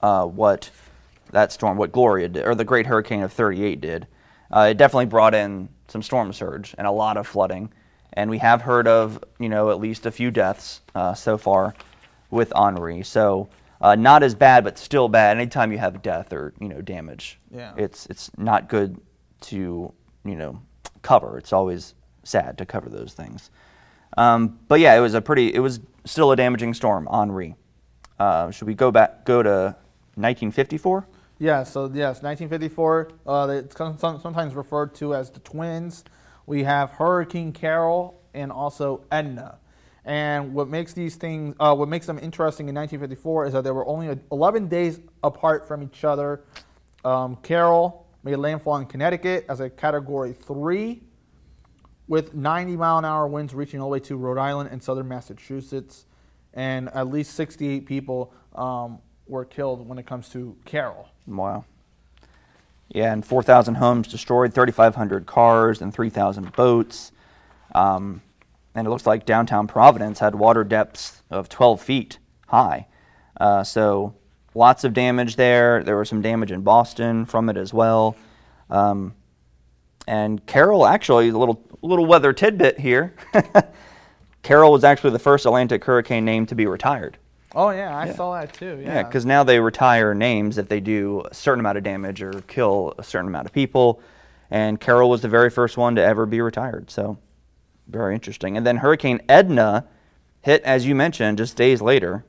uh, 0.00 0.24
what 0.26 0.70
that 1.32 1.52
storm, 1.52 1.76
what 1.76 1.92
Gloria 1.92 2.28
did, 2.28 2.44
or 2.44 2.54
the 2.54 2.64
Great 2.64 2.86
Hurricane 2.86 3.22
of 3.22 3.32
38 3.32 3.80
did. 3.80 4.06
Uh, 4.50 4.68
it 4.70 4.76
definitely 4.76 5.06
brought 5.06 5.34
in 5.34 5.68
some 5.88 6.02
storm 6.02 6.32
surge 6.32 6.74
and 6.76 6.86
a 6.86 6.90
lot 6.90 7.16
of 7.16 7.26
flooding. 7.26 7.72
And 8.12 8.30
we 8.30 8.38
have 8.38 8.62
heard 8.62 8.86
of, 8.88 9.22
you 9.38 9.48
know, 9.48 9.70
at 9.70 9.78
least 9.80 10.06
a 10.06 10.10
few 10.10 10.30
deaths 10.30 10.80
uh, 10.94 11.14
so 11.14 11.38
far 11.38 11.74
with 12.30 12.52
Henri. 12.56 13.02
So 13.02 13.48
uh, 13.80 13.94
not 13.94 14.22
as 14.22 14.34
bad, 14.34 14.64
but 14.64 14.78
still 14.78 15.08
bad. 15.08 15.36
Anytime 15.36 15.72
you 15.72 15.78
have 15.78 16.02
death 16.02 16.32
or, 16.32 16.52
you 16.60 16.68
know, 16.68 16.80
damage, 16.80 17.38
Yeah. 17.50 17.72
it's, 17.76 18.06
it's 18.06 18.30
not 18.36 18.68
good 18.68 19.00
to, 19.42 19.92
you 20.24 20.36
know, 20.36 20.60
cover. 21.02 21.38
It's 21.38 21.52
always 21.52 21.94
sad 22.24 22.58
to 22.58 22.66
cover 22.66 22.88
those 22.88 23.14
things. 23.14 23.50
Um, 24.18 24.58
but 24.68 24.80
yeah, 24.80 24.94
it 24.96 25.00
was 25.00 25.14
a 25.14 25.20
pretty, 25.20 25.54
it 25.54 25.60
was 25.60 25.80
still 26.04 26.32
a 26.32 26.36
damaging 26.36 26.74
storm, 26.74 27.06
Henri. 27.10 27.54
Uh, 28.18 28.50
should 28.50 28.66
we 28.66 28.74
go 28.74 28.90
back 28.90 29.24
go 29.24 29.42
to 29.42 29.76
1954? 30.16 31.06
Yeah, 31.38 31.62
so 31.62 31.84
yes, 31.86 32.22
1954. 32.22 33.08
Uh, 33.26 33.48
it's 33.50 33.76
sometimes 33.76 34.54
referred 34.54 34.94
to 34.96 35.14
as 35.14 35.30
the 35.30 35.40
twins. 35.40 36.04
We 36.50 36.64
have 36.64 36.90
Hurricane 36.90 37.52
Carol 37.52 38.20
and 38.34 38.50
also 38.50 39.04
Edna. 39.12 39.60
And 40.04 40.52
what 40.52 40.66
makes 40.66 40.92
these 40.92 41.14
things, 41.14 41.54
uh, 41.60 41.76
what 41.76 41.88
makes 41.88 42.06
them 42.06 42.18
interesting 42.18 42.68
in 42.68 42.74
1954 42.74 43.46
is 43.46 43.52
that 43.52 43.62
they 43.62 43.70
were 43.70 43.86
only 43.86 44.18
11 44.32 44.66
days 44.66 44.98
apart 45.22 45.68
from 45.68 45.80
each 45.80 46.02
other. 46.02 46.42
Um, 47.04 47.36
Carol 47.36 48.04
made 48.24 48.34
landfall 48.34 48.78
in 48.78 48.86
Connecticut 48.86 49.46
as 49.48 49.60
a 49.60 49.70
Category 49.70 50.32
3 50.32 51.00
with 52.08 52.34
90 52.34 52.76
mile 52.76 52.98
an 52.98 53.04
hour 53.04 53.28
winds 53.28 53.54
reaching 53.54 53.80
all 53.80 53.86
the 53.86 53.92
way 53.92 54.00
to 54.00 54.16
Rhode 54.16 54.38
Island 54.38 54.70
and 54.72 54.82
southern 54.82 55.06
Massachusetts. 55.06 56.06
And 56.52 56.88
at 56.88 57.06
least 57.06 57.34
68 57.34 57.86
people 57.86 58.34
um, 58.56 58.98
were 59.28 59.44
killed 59.44 59.88
when 59.88 59.98
it 59.98 60.06
comes 60.06 60.28
to 60.30 60.56
Carol. 60.64 61.10
Wow. 61.28 61.64
Yeah, 62.90 63.12
and 63.12 63.24
4,000 63.24 63.76
homes 63.76 64.08
destroyed, 64.08 64.52
3,500 64.52 65.26
cars, 65.26 65.80
and 65.80 65.94
3,000 65.94 66.52
boats. 66.52 67.12
Um, 67.74 68.20
and 68.74 68.86
it 68.86 68.90
looks 68.90 69.06
like 69.06 69.24
downtown 69.24 69.66
Providence 69.66 70.18
had 70.18 70.34
water 70.34 70.64
depths 70.64 71.22
of 71.30 71.48
12 71.48 71.80
feet 71.80 72.18
high. 72.48 72.86
Uh, 73.40 73.62
so 73.62 74.14
lots 74.54 74.84
of 74.84 74.92
damage 74.92 75.36
there. 75.36 75.84
There 75.84 75.96
was 75.96 76.08
some 76.08 76.20
damage 76.22 76.50
in 76.52 76.62
Boston 76.62 77.26
from 77.26 77.48
it 77.48 77.56
as 77.56 77.72
well. 77.72 78.16
Um, 78.68 79.14
and 80.06 80.44
Carol, 80.46 80.86
actually, 80.86 81.28
a 81.28 81.36
little 81.36 81.62
little 81.82 82.06
weather 82.06 82.32
tidbit 82.32 82.78
here. 82.78 83.14
Carol 84.42 84.72
was 84.72 84.84
actually 84.84 85.10
the 85.10 85.18
first 85.18 85.46
Atlantic 85.46 85.84
hurricane 85.84 86.24
name 86.24 86.46
to 86.46 86.54
be 86.54 86.66
retired. 86.66 87.16
Oh 87.54 87.70
yeah, 87.70 87.96
I 87.96 88.06
yeah. 88.06 88.14
saw 88.14 88.38
that 88.38 88.52
too. 88.52 88.80
Yeah, 88.84 89.02
because 89.02 89.24
yeah, 89.24 89.28
now 89.28 89.44
they 89.44 89.58
retire 89.58 90.14
names 90.14 90.58
if 90.58 90.68
they 90.68 90.80
do 90.80 91.22
a 91.30 91.34
certain 91.34 91.60
amount 91.60 91.78
of 91.78 91.84
damage 91.84 92.22
or 92.22 92.32
kill 92.42 92.94
a 92.98 93.02
certain 93.02 93.28
amount 93.28 93.46
of 93.46 93.52
people. 93.52 94.00
And 94.50 94.80
Carol 94.80 95.10
was 95.10 95.20
the 95.22 95.28
very 95.28 95.50
first 95.50 95.76
one 95.76 95.94
to 95.96 96.02
ever 96.02 96.26
be 96.26 96.40
retired. 96.40 96.90
So 96.90 97.18
very 97.88 98.14
interesting. 98.14 98.56
And 98.56 98.66
then 98.66 98.78
Hurricane 98.78 99.20
Edna 99.28 99.86
hit, 100.42 100.62
as 100.62 100.86
you 100.86 100.94
mentioned, 100.94 101.38
just 101.38 101.56
days 101.56 101.80
later 101.80 102.24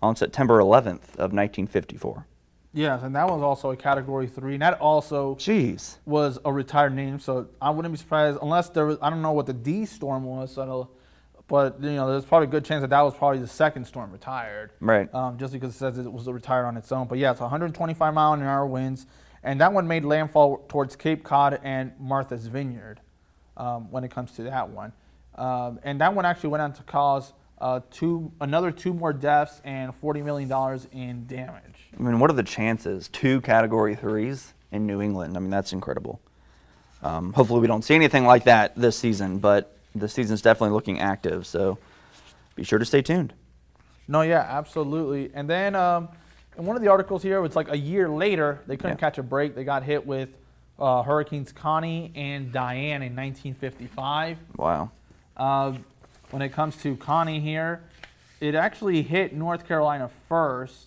on 0.00 0.16
September 0.16 0.58
11th 0.58 1.14
of 1.14 1.32
1954. 1.32 2.26
Yes, 2.74 3.02
and 3.02 3.14
that 3.14 3.28
was 3.28 3.42
also 3.42 3.70
a 3.70 3.76
Category 3.76 4.26
Three, 4.26 4.54
and 4.54 4.62
that 4.62 4.80
also 4.80 5.34
Jeez. 5.34 5.98
was 6.06 6.38
a 6.44 6.50
retired 6.50 6.94
name. 6.94 7.18
So 7.18 7.48
I 7.60 7.68
wouldn't 7.68 7.92
be 7.92 7.98
surprised 7.98 8.38
unless 8.40 8.70
there 8.70 8.86
was. 8.86 8.96
I 9.02 9.10
don't 9.10 9.20
know 9.20 9.32
what 9.32 9.44
the 9.44 9.52
D 9.52 9.84
storm 9.84 10.24
was. 10.24 10.54
So 10.54 10.88
but 11.52 11.82
you 11.82 11.90
know, 11.90 12.10
there's 12.10 12.24
probably 12.24 12.48
a 12.48 12.50
good 12.50 12.64
chance 12.64 12.80
that 12.80 12.88
that 12.88 13.02
was 13.02 13.12
probably 13.14 13.38
the 13.38 13.46
second 13.46 13.84
storm 13.84 14.10
retired. 14.10 14.70
Right. 14.80 15.14
Um, 15.14 15.36
just 15.36 15.52
because 15.52 15.74
it 15.74 15.78
says 15.78 15.98
it 15.98 16.10
was 16.10 16.26
retired 16.26 16.64
on 16.64 16.78
its 16.78 16.90
own. 16.90 17.08
But 17.08 17.18
yeah, 17.18 17.30
it's 17.30 17.42
125 17.42 18.14
mile 18.14 18.32
an 18.32 18.40
hour 18.40 18.64
winds, 18.64 19.04
and 19.42 19.60
that 19.60 19.70
one 19.70 19.86
made 19.86 20.02
landfall 20.02 20.64
towards 20.70 20.96
Cape 20.96 21.22
Cod 21.22 21.60
and 21.62 21.92
Martha's 22.00 22.46
Vineyard. 22.46 23.00
Um, 23.58 23.90
when 23.90 24.02
it 24.02 24.10
comes 24.10 24.32
to 24.36 24.44
that 24.44 24.70
one, 24.70 24.94
um, 25.34 25.78
and 25.82 26.00
that 26.00 26.14
one 26.14 26.24
actually 26.24 26.48
went 26.48 26.62
on 26.62 26.72
to 26.72 26.82
cause 26.84 27.34
uh, 27.58 27.80
two 27.90 28.32
another 28.40 28.72
two 28.72 28.94
more 28.94 29.12
deaths 29.12 29.60
and 29.62 29.94
40 29.94 30.22
million 30.22 30.48
dollars 30.48 30.88
in 30.90 31.26
damage. 31.26 31.90
I 31.94 32.02
mean, 32.02 32.18
what 32.18 32.30
are 32.30 32.34
the 32.34 32.42
chances? 32.42 33.08
Two 33.08 33.42
Category 33.42 33.94
threes 33.94 34.54
in 34.70 34.86
New 34.86 35.02
England. 35.02 35.36
I 35.36 35.40
mean, 35.40 35.50
that's 35.50 35.74
incredible. 35.74 36.18
Um, 37.02 37.34
hopefully, 37.34 37.60
we 37.60 37.66
don't 37.66 37.84
see 37.84 37.94
anything 37.94 38.24
like 38.24 38.44
that 38.44 38.74
this 38.74 38.96
season, 38.96 39.36
but 39.36 39.71
the 39.94 40.08
season's 40.08 40.42
definitely 40.42 40.74
looking 40.74 41.00
active. 41.00 41.46
So 41.46 41.78
be 42.54 42.64
sure 42.64 42.78
to 42.78 42.84
stay 42.84 43.02
tuned. 43.02 43.32
No, 44.08 44.22
yeah, 44.22 44.46
absolutely. 44.48 45.30
And 45.34 45.48
then 45.48 45.74
um, 45.74 46.08
in 46.58 46.66
one 46.66 46.76
of 46.76 46.82
the 46.82 46.88
articles 46.88 47.22
here, 47.22 47.44
it's 47.44 47.56
like 47.56 47.70
a 47.70 47.78
year 47.78 48.08
later, 48.08 48.60
they 48.66 48.76
couldn't 48.76 48.96
yeah. 48.96 49.00
catch 49.00 49.18
a 49.18 49.22
break. 49.22 49.54
They 49.54 49.64
got 49.64 49.82
hit 49.82 50.06
with 50.06 50.30
uh, 50.78 51.02
Hurricanes 51.02 51.52
Connie 51.52 52.12
and 52.14 52.52
Diane 52.52 53.02
in 53.02 53.14
1955. 53.14 54.38
Wow. 54.56 54.90
Uh, 55.36 55.74
when 56.30 56.42
it 56.42 56.50
comes 56.50 56.76
to 56.78 56.96
Connie 56.96 57.40
here, 57.40 57.82
it 58.40 58.54
actually 58.54 59.02
hit 59.02 59.34
North 59.34 59.66
Carolina 59.66 60.10
first, 60.28 60.86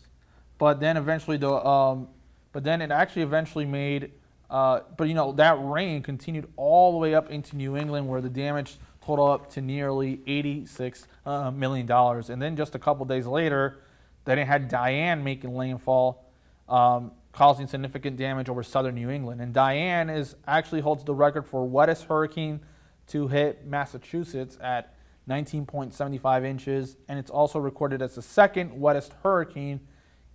but 0.58 0.80
then 0.80 0.98
eventually 0.98 1.38
the 1.38 1.50
um, 1.50 2.10
but 2.52 2.64
then 2.64 2.82
it 2.82 2.92
actually 2.92 3.22
eventually 3.22 3.66
made 3.66 4.12
uh, 4.50 4.82
but 4.98 5.08
you 5.08 5.14
know 5.14 5.32
that 5.34 5.58
rain 5.60 6.04
continued 6.04 6.48
all 6.56 6.92
the 6.92 6.98
way 6.98 7.16
up 7.16 7.30
into 7.30 7.56
New 7.56 7.76
England 7.76 8.08
where 8.08 8.22
the 8.22 8.30
damage 8.30 8.78
total 9.06 9.28
up 9.28 9.50
to 9.52 9.62
nearly 9.62 10.18
$86 10.28 11.06
uh. 11.26 12.34
And 12.34 12.42
then 12.42 12.56
just 12.56 12.76
a 12.76 12.80
couple 12.80 13.06
days 13.06 13.28
later, 13.28 13.80
then 14.26 14.40
it 14.40 14.48
had 14.48 14.68
Diane 14.68 15.24
making 15.24 15.54
landfall, 15.56 16.26
um, 16.68 17.12
causing 17.32 17.68
significant 17.68 18.18
damage 18.18 18.50
over 18.50 18.64
southern 18.64 18.96
New 18.96 19.10
England. 19.10 19.42
And 19.42 19.54
Diane 19.54 20.10
is 20.10 20.36
actually 20.48 20.82
holds 20.82 21.04
the 21.04 21.14
record 21.14 21.46
for 21.46 21.68
wettest 21.68 22.06
hurricane 22.06 22.62
to 23.08 23.28
hit 23.28 23.68
Massachusetts 23.68 24.58
at 24.62 24.96
19.75 25.30 26.46
inches, 26.46 26.98
and 27.08 27.18
it's 27.18 27.32
also 27.32 27.60
recorded 27.60 28.02
as 28.02 28.16
the 28.16 28.22
second 28.22 28.72
wettest 28.80 29.12
hurricane 29.24 29.80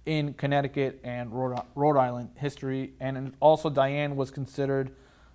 in 0.07 0.35
Connecticut 0.35 1.01
and 1.05 1.33
Rhode, 1.33 1.97
Island 1.97 2.31
history. 2.37 2.95
And 3.01 3.35
also, 3.41 3.71
Diane 3.71 4.17
was 4.17 4.31
considered 4.31 4.93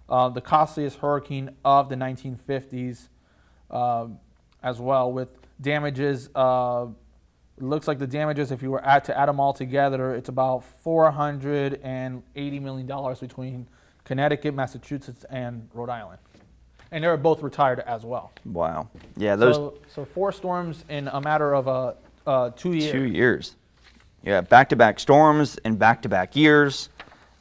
uh, 0.09 0.29
the 0.29 0.41
costliest 0.41 0.97
hurricane 0.99 1.51
of 1.63 1.87
the 1.87 1.95
1950s 1.95 3.03
uh, 3.03 3.14
as 3.71 4.79
well 4.79 5.11
with 5.11 5.29
damages. 5.61 6.29
Uh, 6.35 6.87
looks 7.59 7.87
like 7.87 7.99
the 7.99 8.07
damages, 8.07 8.51
if 8.51 8.61
you 8.61 8.71
were 8.71 8.83
at, 8.83 9.05
to 9.05 9.17
add 9.17 9.27
them 9.27 9.39
all 9.39 9.53
together, 9.53 10.13
it's 10.13 10.29
about 10.29 10.63
$480 10.83 12.61
million 12.61 13.15
between 13.19 13.67
Connecticut, 14.03 14.53
Massachusetts, 14.53 15.25
and 15.29 15.69
Rhode 15.73 15.89
Island. 15.89 16.19
And 16.91 17.03
they 17.03 17.07
were 17.07 17.17
both 17.17 17.41
retired 17.41 17.79
as 17.81 18.05
well. 18.05 18.31
Wow. 18.45 18.89
Yeah, 19.17 19.35
those. 19.35 19.55
So, 19.55 19.77
so 19.87 20.05
four 20.05 20.31
storms 20.31 20.85
in 20.89 21.07
a 21.07 21.19
matter 21.19 21.53
of 21.53 21.67
uh, 21.67 21.93
uh, 22.27 22.51
two 22.51 22.73
years. 22.73 22.91
Two 22.91 23.05
years. 23.05 23.55
Yeah, 24.23 24.41
back 24.41 24.69
to 24.69 24.75
back 24.75 24.99
storms 24.99 25.57
and 25.65 25.77
back 25.77 26.01
to 26.03 26.09
back 26.09 26.35
years. 26.35 26.89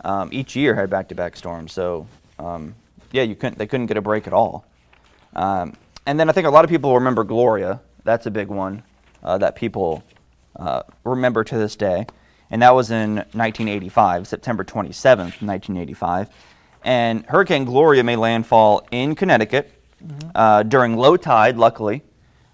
Um, 0.04 0.28
each 0.32 0.54
year 0.54 0.74
had 0.74 0.90
back 0.90 1.08
to 1.08 1.14
back 1.14 1.36
storms. 1.36 1.72
So, 1.72 2.06
um, 2.38 2.74
yeah, 3.12 3.22
you 3.22 3.34
couldn't, 3.34 3.58
they 3.58 3.66
couldn't 3.66 3.86
get 3.86 3.96
a 3.96 4.02
break 4.02 4.26
at 4.26 4.32
all. 4.32 4.66
Um, 5.34 5.74
and 6.06 6.18
then 6.18 6.28
I 6.28 6.32
think 6.32 6.46
a 6.46 6.50
lot 6.50 6.64
of 6.64 6.70
people 6.70 6.94
remember 6.94 7.24
Gloria. 7.24 7.80
That's 8.04 8.26
a 8.26 8.30
big 8.30 8.48
one 8.48 8.82
uh, 9.22 9.38
that 9.38 9.56
people 9.56 10.04
uh, 10.56 10.82
remember 11.04 11.44
to 11.44 11.58
this 11.58 11.76
day. 11.76 12.06
And 12.50 12.62
that 12.62 12.74
was 12.74 12.90
in 12.90 13.16
1985, 13.16 14.28
September 14.28 14.64
27th, 14.64 15.42
1985. 15.42 16.28
And 16.84 17.24
Hurricane 17.26 17.64
Gloria 17.64 18.04
made 18.04 18.16
landfall 18.16 18.86
in 18.90 19.14
Connecticut 19.14 19.72
mm-hmm. 20.04 20.30
uh, 20.34 20.62
during 20.62 20.96
low 20.96 21.16
tide, 21.16 21.56
luckily, 21.56 22.02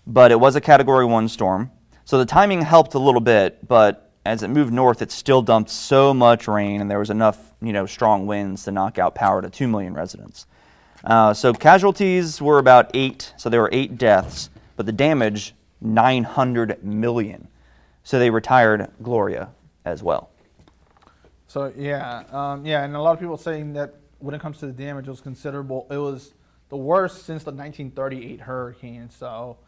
but 0.07 0.31
it 0.31 0.39
was 0.39 0.55
a 0.55 0.61
Category 0.61 1.05
1 1.05 1.29
storm. 1.29 1.71
So 2.05 2.19
the 2.19 2.25
timing 2.25 2.63
helped 2.63 2.95
a 2.95 2.99
little 2.99 3.21
bit, 3.21 3.67
but 3.67 4.13
as 4.25 4.43
it 4.43 4.49
moved 4.49 4.73
north, 4.73 5.03
it 5.03 5.11
still 5.11 5.43
dumped 5.43 5.71
so 5.71 6.15
much 6.15 6.47
rain, 6.47 6.81
and 6.81 6.91
there 6.91 6.99
was 6.99 7.11
enough, 7.11 7.53
you 7.61 7.73
know, 7.73 7.87
strong 7.87 8.27
winds 8.27 8.65
to 8.65 8.73
knock 8.73 8.99
out 8.99 9.15
power 9.15 9.43
to 9.43 9.51
2 9.51 9.67
million 9.67 9.95
residents. 9.95 10.47
Uh, 11.05 11.33
so 11.33 11.53
casualties 11.53 12.41
were 12.41 12.59
about 12.59 12.91
eight, 12.95 13.33
so 13.37 13.49
there 13.49 13.61
were 13.61 13.71
eight 13.73 13.97
deaths, 13.97 14.51
but 14.77 14.87
the 14.87 14.93
damage 14.93 15.55
900 15.81 16.85
million. 16.85 17.49
So 18.03 18.19
they 18.19 18.31
retired 18.31 18.91
Gloria 19.03 19.51
as 19.85 20.03
well. 20.03 20.31
So 21.47 21.73
yeah, 21.77 22.25
um, 22.31 22.65
yeah, 22.65 22.85
and 22.85 22.95
a 22.95 23.01
lot 23.01 23.13
of 23.13 23.21
people 23.21 23.37
saying 23.37 23.73
that 23.73 23.95
when 24.19 24.35
it 24.35 24.41
comes 24.41 24.59
to 24.59 24.67
the 24.67 24.73
damage, 24.73 25.09
it 25.09 25.11
was 25.11 25.21
considerable. 25.21 25.87
It 25.91 25.97
was 25.97 26.35
the 26.69 26.77
worst 26.77 27.25
since 27.25 27.43
the 27.43 27.51
1938 27.51 28.41
hurricane. 28.41 29.11
So, 29.11 29.59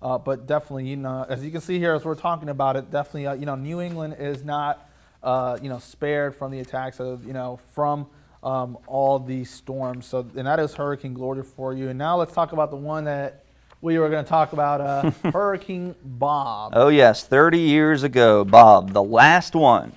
uh, 0.00 0.18
but 0.18 0.46
definitely, 0.46 0.88
you 0.88 0.96
know, 0.96 1.26
as 1.28 1.44
you 1.44 1.50
can 1.50 1.60
see 1.60 1.78
here, 1.78 1.94
as 1.94 2.04
we're 2.04 2.14
talking 2.14 2.48
about 2.48 2.76
it, 2.76 2.90
definitely, 2.90 3.26
uh, 3.26 3.34
you 3.34 3.46
know, 3.46 3.56
New 3.56 3.80
England 3.80 4.16
is 4.18 4.44
not, 4.44 4.88
uh, 5.22 5.58
you 5.60 5.68
know, 5.68 5.78
spared 5.78 6.36
from 6.36 6.52
the 6.52 6.60
attacks 6.60 7.00
of, 7.00 7.26
you 7.26 7.32
know, 7.32 7.58
from 7.72 8.06
um, 8.42 8.78
all 8.86 9.18
these 9.18 9.50
storms. 9.50 10.06
So, 10.06 10.26
and 10.36 10.46
that 10.46 10.58
is 10.58 10.74
Hurricane 10.74 11.14
Gloria 11.14 11.44
for 11.44 11.72
you. 11.72 11.88
And 11.88 11.98
now 11.98 12.16
let's 12.16 12.32
talk 12.32 12.52
about 12.52 12.70
the 12.70 12.76
one 12.76 13.04
that 13.04 13.44
we 13.80 13.98
were 13.98 14.08
going 14.08 14.24
to 14.24 14.28
talk 14.28 14.52
about, 14.52 14.80
uh, 14.80 15.10
Hurricane 15.32 15.94
Bob. 16.04 16.72
Oh 16.74 16.88
yes, 16.88 17.24
30 17.24 17.58
years 17.58 18.02
ago, 18.02 18.44
Bob, 18.44 18.92
the 18.92 19.02
last 19.02 19.54
one 19.54 19.92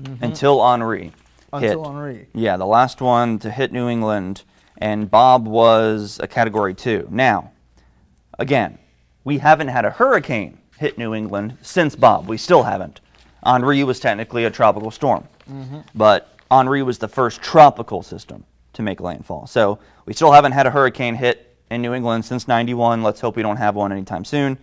mm-hmm. 0.00 0.22
until 0.22 0.60
Henri. 0.60 1.12
Until 1.52 1.82
hit. 1.82 1.90
Henri. 1.90 2.28
Yeah, 2.32 2.56
the 2.56 2.66
last 2.66 3.00
one 3.00 3.38
to 3.40 3.50
hit 3.50 3.72
New 3.72 3.88
England, 3.88 4.42
and 4.78 5.10
Bob 5.10 5.46
was 5.46 6.18
a 6.22 6.26
Category 6.26 6.74
Two. 6.74 7.06
Now, 7.10 7.52
again, 8.38 8.78
we 9.24 9.38
haven't 9.38 9.68
had 9.68 9.84
a 9.84 9.90
hurricane 9.90 10.58
hit 10.78 10.96
New 10.96 11.14
England 11.14 11.58
since 11.60 11.94
Bob. 11.94 12.26
We 12.26 12.38
still 12.38 12.62
haven't. 12.62 13.00
Henri 13.44 13.84
was 13.84 14.00
technically 14.00 14.44
a 14.44 14.50
tropical 14.50 14.90
storm, 14.90 15.28
mm-hmm. 15.50 15.80
but 15.94 16.31
Henri 16.52 16.82
was 16.82 16.98
the 16.98 17.08
first 17.08 17.40
tropical 17.40 18.02
system 18.02 18.44
to 18.74 18.82
make 18.82 19.00
landfall. 19.00 19.46
So 19.46 19.78
we 20.04 20.12
still 20.12 20.32
haven't 20.32 20.52
had 20.52 20.66
a 20.66 20.70
hurricane 20.70 21.14
hit 21.14 21.56
in 21.70 21.80
New 21.80 21.94
England 21.94 22.26
since 22.26 22.46
91. 22.46 23.02
Let's 23.02 23.20
hope 23.20 23.36
we 23.36 23.42
don't 23.42 23.56
have 23.56 23.74
one 23.74 23.90
anytime 23.90 24.22
soon. 24.22 24.58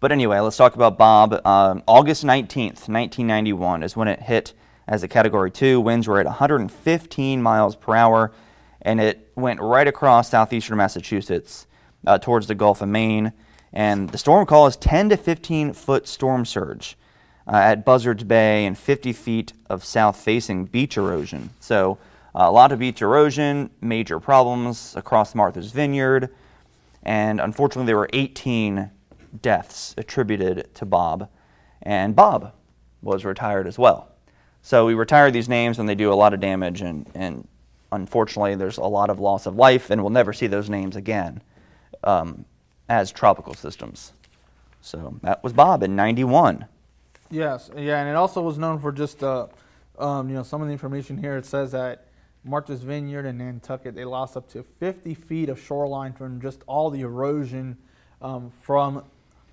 But 0.00 0.12
anyway, 0.12 0.38
let's 0.40 0.58
talk 0.58 0.74
about 0.74 0.98
Bob. 0.98 1.40
Um, 1.46 1.82
August 1.86 2.24
19th, 2.24 2.88
1991 2.88 3.82
is 3.82 3.96
when 3.96 4.06
it 4.06 4.20
hit 4.20 4.52
as 4.86 5.02
a 5.02 5.08
Category 5.08 5.50
2. 5.50 5.80
Winds 5.80 6.06
were 6.06 6.20
at 6.20 6.26
115 6.26 7.42
miles 7.42 7.74
per 7.74 7.94
hour, 7.94 8.32
and 8.82 9.00
it 9.00 9.30
went 9.34 9.60
right 9.60 9.88
across 9.88 10.28
southeastern 10.28 10.76
Massachusetts 10.76 11.66
uh, 12.06 12.18
towards 12.18 12.48
the 12.48 12.54
Gulf 12.54 12.82
of 12.82 12.88
Maine. 12.90 13.32
And 13.72 14.10
the 14.10 14.18
storm 14.18 14.44
caused 14.44 14.82
10 14.82 15.08
to 15.08 15.16
15 15.16 15.72
foot 15.72 16.06
storm 16.06 16.44
surge 16.44 16.98
uh, 17.46 17.56
at 17.56 17.84
Buzzards 17.84 18.24
Bay 18.24 18.66
and 18.66 18.76
50 18.76 19.12
feet 19.12 19.52
of 19.68 19.84
south 19.84 20.16
facing 20.16 20.66
beach 20.66 20.96
erosion. 20.96 21.50
So, 21.60 21.98
uh, 22.34 22.44
a 22.44 22.52
lot 22.52 22.70
of 22.70 22.78
beach 22.78 23.02
erosion, 23.02 23.70
major 23.80 24.20
problems 24.20 24.94
across 24.96 25.34
Martha's 25.34 25.72
Vineyard, 25.72 26.30
and 27.02 27.40
unfortunately, 27.40 27.86
there 27.86 27.96
were 27.96 28.10
18 28.12 28.90
deaths 29.42 29.94
attributed 29.96 30.72
to 30.74 30.84
Bob, 30.84 31.28
and 31.82 32.14
Bob 32.14 32.52
was 33.02 33.24
retired 33.24 33.66
as 33.66 33.78
well. 33.78 34.08
So 34.62 34.86
we 34.86 34.94
retire 34.94 35.30
these 35.30 35.48
names, 35.48 35.78
and 35.78 35.88
they 35.88 35.94
do 35.94 36.12
a 36.12 36.14
lot 36.14 36.34
of 36.34 36.40
damage, 36.40 36.82
and, 36.82 37.08
and 37.14 37.48
unfortunately, 37.90 38.54
there's 38.54 38.78
a 38.78 38.84
lot 38.84 39.10
of 39.10 39.18
loss 39.18 39.46
of 39.46 39.56
life, 39.56 39.90
and 39.90 40.00
we'll 40.00 40.10
never 40.10 40.32
see 40.32 40.46
those 40.46 40.68
names 40.68 40.96
again 40.96 41.42
um, 42.04 42.44
as 42.88 43.10
tropical 43.10 43.54
systems. 43.54 44.12
So 44.82 45.18
that 45.22 45.42
was 45.42 45.52
Bob 45.52 45.82
in 45.82 45.96
'91. 45.96 46.66
Yes, 47.30 47.70
yeah, 47.76 48.00
and 48.00 48.08
it 48.08 48.16
also 48.16 48.42
was 48.42 48.58
known 48.58 48.80
for 48.80 48.90
just 48.90 49.22
uh, 49.22 49.46
um, 49.98 50.28
you 50.28 50.34
know 50.34 50.42
some 50.42 50.60
of 50.60 50.66
the 50.66 50.72
information 50.72 51.16
here. 51.16 51.36
It 51.36 51.46
says 51.46 51.72
that 51.72 52.08
Martha's 52.44 52.82
Vineyard 52.82 53.24
and 53.26 53.38
Nantucket 53.38 53.94
they 53.94 54.04
lost 54.04 54.36
up 54.36 54.48
to 54.50 54.62
50 54.62 55.14
feet 55.14 55.48
of 55.48 55.60
shoreline 55.60 56.12
from 56.12 56.40
just 56.40 56.62
all 56.66 56.90
the 56.90 57.02
erosion 57.02 57.76
um, 58.20 58.50
from 58.62 59.04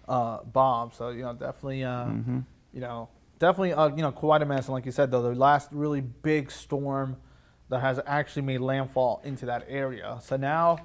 uh, 0.08 0.40
Bob. 0.44 0.96
So 0.96 1.10
you 1.10 1.22
know 1.22 1.34
definitely 1.34 1.84
uh, 1.84 2.06
mm-hmm. 2.06 2.40
you 2.74 2.82
know 2.82 3.10
definitely 3.38 3.74
uh, 3.74 3.90
you 3.90 4.02
know 4.02 4.12
quite 4.12 4.42
a 4.42 4.46
mess. 4.46 4.66
And 4.66 4.74
like 4.74 4.86
you 4.86 4.92
said 4.92 5.12
though, 5.12 5.22
the 5.22 5.36
last 5.36 5.70
really 5.72 6.02
big 6.02 6.50
storm 6.50 7.18
that 7.70 7.82
has 7.82 8.00
actually 8.08 8.44
made 8.44 8.60
landfall 8.62 9.22
into 9.24 9.46
that 9.46 9.66
area. 9.70 10.18
So 10.22 10.36
now. 10.38 10.80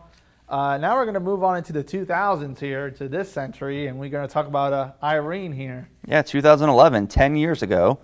Uh, 0.53 0.77
now 0.77 0.95
we're 0.95 1.07
going 1.07 1.15
to 1.15 1.21
move 1.21 1.43
on 1.43 1.57
into 1.57 1.73
the 1.73 1.83
2000s 1.83 2.59
here 2.59 2.91
to 2.91 3.09
this 3.09 3.33
century, 3.33 3.87
and 3.87 3.99
we're 3.99 4.11
going 4.11 4.29
to 4.29 4.31
talk 4.31 4.47
about 4.47 4.71
uh, 4.75 4.93
Irene 5.03 5.51
here. 5.51 5.89
Yeah, 6.07 6.21
2011, 6.21 7.07
10 7.07 7.37
years 7.37 7.63
ago. 7.63 7.99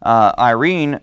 Uh, 0.00 0.32
Irene 0.38 1.00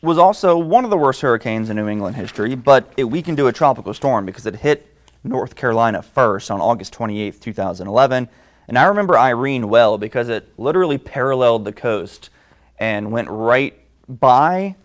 was 0.00 0.16
also 0.16 0.56
one 0.56 0.84
of 0.84 0.90
the 0.90 0.96
worst 0.96 1.22
hurricanes 1.22 1.70
in 1.70 1.76
New 1.76 1.88
England 1.88 2.14
history, 2.14 2.54
but 2.54 2.92
it 2.96 3.02
weakened 3.02 3.36
to 3.38 3.48
a 3.48 3.52
tropical 3.52 3.92
storm 3.92 4.24
because 4.24 4.46
it 4.46 4.54
hit 4.54 4.94
North 5.24 5.56
Carolina 5.56 6.02
first 6.02 6.52
on 6.52 6.60
August 6.60 6.92
28, 6.92 7.40
2011. 7.40 8.28
And 8.68 8.78
I 8.78 8.84
remember 8.84 9.18
Irene 9.18 9.68
well 9.68 9.98
because 9.98 10.28
it 10.28 10.52
literally 10.56 10.98
paralleled 10.98 11.64
the 11.64 11.72
coast 11.72 12.30
and 12.78 13.10
went 13.10 13.28
right 13.28 13.76
by 14.08 14.76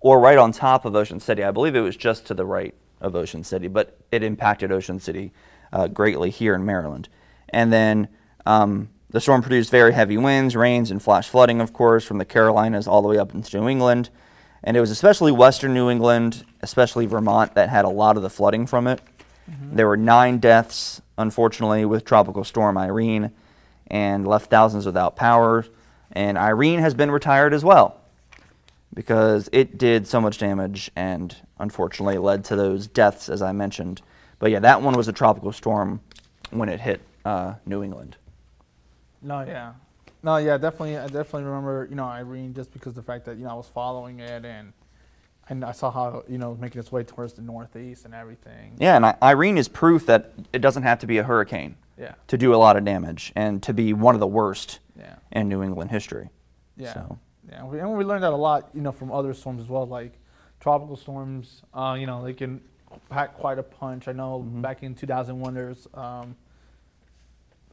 or 0.00 0.20
right 0.20 0.36
on 0.36 0.52
top 0.52 0.84
of 0.84 0.94
Ocean 0.94 1.18
City. 1.18 1.42
I 1.42 1.50
believe 1.50 1.74
it 1.74 1.80
was 1.80 1.96
just 1.96 2.26
to 2.26 2.34
the 2.34 2.44
right 2.44 2.74
of 3.02 3.14
Ocean 3.14 3.44
City, 3.44 3.68
but 3.68 3.98
it 4.10 4.22
impacted 4.22 4.72
Ocean 4.72 4.98
City 4.98 5.32
uh, 5.72 5.88
greatly 5.88 6.30
here 6.30 6.54
in 6.54 6.64
Maryland. 6.64 7.08
And 7.50 7.72
then 7.72 8.08
um, 8.46 8.88
the 9.10 9.20
storm 9.20 9.42
produced 9.42 9.70
very 9.70 9.92
heavy 9.92 10.16
winds, 10.16 10.56
rains, 10.56 10.90
and 10.90 11.02
flash 11.02 11.28
flooding, 11.28 11.60
of 11.60 11.72
course, 11.72 12.04
from 12.04 12.18
the 12.18 12.24
Carolinas 12.24 12.86
all 12.88 13.02
the 13.02 13.08
way 13.08 13.18
up 13.18 13.34
into 13.34 13.60
New 13.60 13.68
England. 13.68 14.08
And 14.64 14.76
it 14.76 14.80
was 14.80 14.90
especially 14.90 15.32
western 15.32 15.74
New 15.74 15.90
England, 15.90 16.44
especially 16.60 17.06
Vermont, 17.06 17.54
that 17.56 17.68
had 17.68 17.84
a 17.84 17.90
lot 17.90 18.16
of 18.16 18.22
the 18.22 18.30
flooding 18.30 18.66
from 18.66 18.86
it. 18.86 19.00
Mm-hmm. 19.50 19.76
There 19.76 19.88
were 19.88 19.96
nine 19.96 20.38
deaths, 20.38 21.02
unfortunately, 21.18 21.84
with 21.84 22.04
Tropical 22.04 22.44
Storm 22.44 22.78
Irene, 22.78 23.32
and 23.88 24.26
left 24.26 24.48
thousands 24.48 24.86
without 24.86 25.16
power. 25.16 25.66
And 26.12 26.38
Irene 26.38 26.78
has 26.78 26.94
been 26.94 27.10
retired 27.10 27.52
as 27.52 27.64
well 27.64 28.01
because 28.94 29.48
it 29.52 29.78
did 29.78 30.06
so 30.06 30.20
much 30.20 30.38
damage 30.38 30.90
and 30.96 31.36
unfortunately 31.58 32.18
led 32.18 32.44
to 32.46 32.56
those 32.56 32.86
deaths, 32.86 33.28
as 33.28 33.42
I 33.42 33.52
mentioned. 33.52 34.02
But 34.38 34.50
yeah, 34.50 34.60
that 34.60 34.82
one 34.82 34.94
was 34.94 35.08
a 35.08 35.12
tropical 35.12 35.52
storm 35.52 36.00
when 36.50 36.68
it 36.68 36.80
hit 36.80 37.00
uh, 37.24 37.54
New 37.64 37.82
England. 37.82 38.16
No, 39.22 39.42
yeah, 39.42 39.72
no, 40.22 40.36
yeah, 40.36 40.58
definitely. 40.58 40.98
I 40.98 41.06
definitely 41.06 41.44
remember, 41.44 41.86
you 41.88 41.96
know, 41.96 42.04
Irene 42.04 42.54
just 42.54 42.72
because 42.72 42.94
the 42.94 43.02
fact 43.02 43.24
that 43.26 43.38
you 43.38 43.44
know 43.44 43.50
I 43.50 43.54
was 43.54 43.68
following 43.68 44.20
it 44.20 44.44
and 44.44 44.72
and 45.48 45.64
I 45.64 45.72
saw 45.72 45.90
how 45.90 46.24
you 46.28 46.38
know 46.38 46.48
it 46.48 46.50
was 46.52 46.60
making 46.60 46.80
its 46.80 46.90
way 46.90 47.04
towards 47.04 47.34
the 47.34 47.42
northeast 47.42 48.04
and 48.04 48.14
everything. 48.14 48.76
Yeah, 48.78 48.96
and 48.96 49.14
Irene 49.22 49.58
is 49.58 49.68
proof 49.68 50.06
that 50.06 50.32
it 50.52 50.60
doesn't 50.60 50.82
have 50.82 50.98
to 51.00 51.06
be 51.06 51.18
a 51.18 51.22
hurricane. 51.22 51.76
Yeah. 51.98 52.14
To 52.28 52.38
do 52.38 52.54
a 52.54 52.56
lot 52.56 52.76
of 52.76 52.84
damage 52.84 53.32
and 53.36 53.62
to 53.62 53.72
be 53.72 53.92
one 53.92 54.14
of 54.14 54.20
the 54.20 54.26
worst. 54.26 54.80
Yeah. 54.98 55.16
In 55.30 55.48
New 55.48 55.62
England 55.62 55.90
history. 55.90 56.28
Yeah. 56.76 56.94
So. 56.94 57.18
Yeah, 57.48 57.64
we, 57.64 57.80
and 57.80 57.96
we 57.96 58.04
learned 58.04 58.22
that 58.22 58.32
a 58.32 58.36
lot, 58.36 58.70
you 58.74 58.80
know, 58.80 58.92
from 58.92 59.10
other 59.10 59.34
storms 59.34 59.62
as 59.62 59.68
well, 59.68 59.86
like 59.86 60.12
tropical 60.60 60.96
storms. 60.96 61.62
Uh, 61.74 61.96
you 61.98 62.06
know, 62.06 62.22
they 62.24 62.32
can 62.32 62.60
pack 63.10 63.34
quite 63.34 63.58
a 63.58 63.62
punch. 63.62 64.08
I 64.08 64.12
know 64.12 64.44
mm-hmm. 64.46 64.60
back 64.60 64.82
in 64.82 64.94
2001, 64.94 65.54
there's 65.54 65.88
um, 65.94 66.36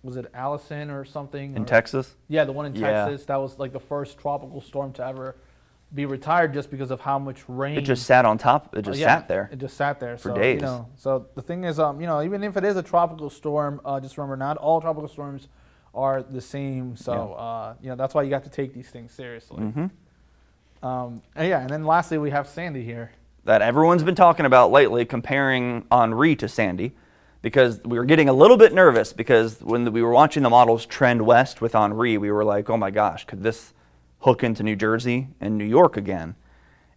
was 0.03 0.15
it 0.15 0.29
Allison 0.34 0.89
or 0.89 1.05
something 1.05 1.55
in 1.55 1.63
or, 1.63 1.65
Texas? 1.65 2.15
Yeah, 2.27 2.45
the 2.45 2.51
one 2.51 2.65
in 2.65 2.75
yeah. 2.75 3.05
Texas. 3.05 3.25
That 3.25 3.38
was 3.38 3.60
like 3.60 3.73
the 3.73 3.79
first 3.79 4.17
tropical 4.17 4.62
storm 4.62 4.93
to 4.93 5.05
ever 5.05 5.36
be 5.93 6.05
retired, 6.05 6.53
just 6.53 6.69
because 6.69 6.91
of 6.91 7.01
how 7.01 7.17
much 7.17 7.43
rain. 7.47 7.77
It 7.77 7.82
just 7.82 8.05
sat 8.05 8.23
on 8.23 8.38
top. 8.38 8.75
It 8.75 8.84
just 8.84 8.99
uh, 8.99 9.01
yeah, 9.01 9.19
sat 9.19 9.27
there. 9.27 9.49
It 9.51 9.58
just 9.58 9.75
sat 9.75 9.99
there 9.99 10.17
for 10.17 10.29
so, 10.29 10.36
days. 10.36 10.62
You 10.62 10.67
know, 10.67 10.89
so 10.95 11.27
the 11.36 11.41
thing 11.41 11.63
is, 11.63 11.79
um, 11.79 11.99
you 11.99 12.08
know, 12.08 12.21
even 12.21 12.43
if 12.43 12.58
it 12.58 12.63
is 12.63 12.77
a 12.77 12.84
tropical 12.84 13.29
storm, 13.29 13.82
uh, 13.84 13.99
just 13.99 14.17
remember, 14.17 14.38
not 14.38 14.58
all 14.58 14.79
tropical 14.82 15.10
storms 15.10 15.47
are 15.93 16.23
the 16.23 16.41
same. 16.41 16.95
So, 16.95 17.13
yeah. 17.13 17.43
uh, 17.43 17.73
you 17.82 17.89
know, 17.89 17.95
that's 17.95 18.13
why 18.13 18.23
you 18.23 18.30
got 18.30 18.43
to 18.43 18.49
take 18.49 18.73
these 18.73 18.89
things 18.89 19.12
seriously. 19.12 19.62
Mm-hmm. 19.62 20.86
Um, 20.86 21.21
and 21.36 21.47
yeah, 21.47 21.62
and 21.62 21.69
then 21.69 21.84
lastly, 21.84 22.17
we 22.17 22.30
have 22.32 22.47
Sandy 22.47 22.84
here. 22.84 23.12
That 23.45 23.62
everyone's 23.62 24.04
been 24.04 24.15
talking 24.15 24.45
about 24.45 24.71
lately, 24.71 25.06
comparing 25.06 25.86
Henri 25.91 26.36
to 26.38 26.47
Sandy 26.47 26.93
because 27.41 27.82
we 27.84 27.97
were 27.97 28.06
getting 28.06 28.30
a 28.30 28.34
little 28.34 28.58
bit 28.58 28.73
nervous 28.73 29.13
because 29.13 29.62
when 29.62 29.91
we 29.91 30.02
were 30.02 30.12
watching 30.12 30.43
the 30.43 30.49
models 30.49 30.86
trend 30.86 31.25
west 31.25 31.62
with 31.62 31.73
Henri, 31.73 32.17
we 32.17 32.32
were 32.32 32.43
like, 32.43 32.69
oh 32.69 32.78
my 32.78 32.91
gosh, 32.91 33.25
could 33.25 33.43
this 33.43 33.73
hook 34.19 34.43
into 34.43 34.63
New 34.63 34.75
Jersey 34.75 35.30
and 35.39 35.58
New 35.58 35.65
York 35.65 35.95
again 35.95 36.36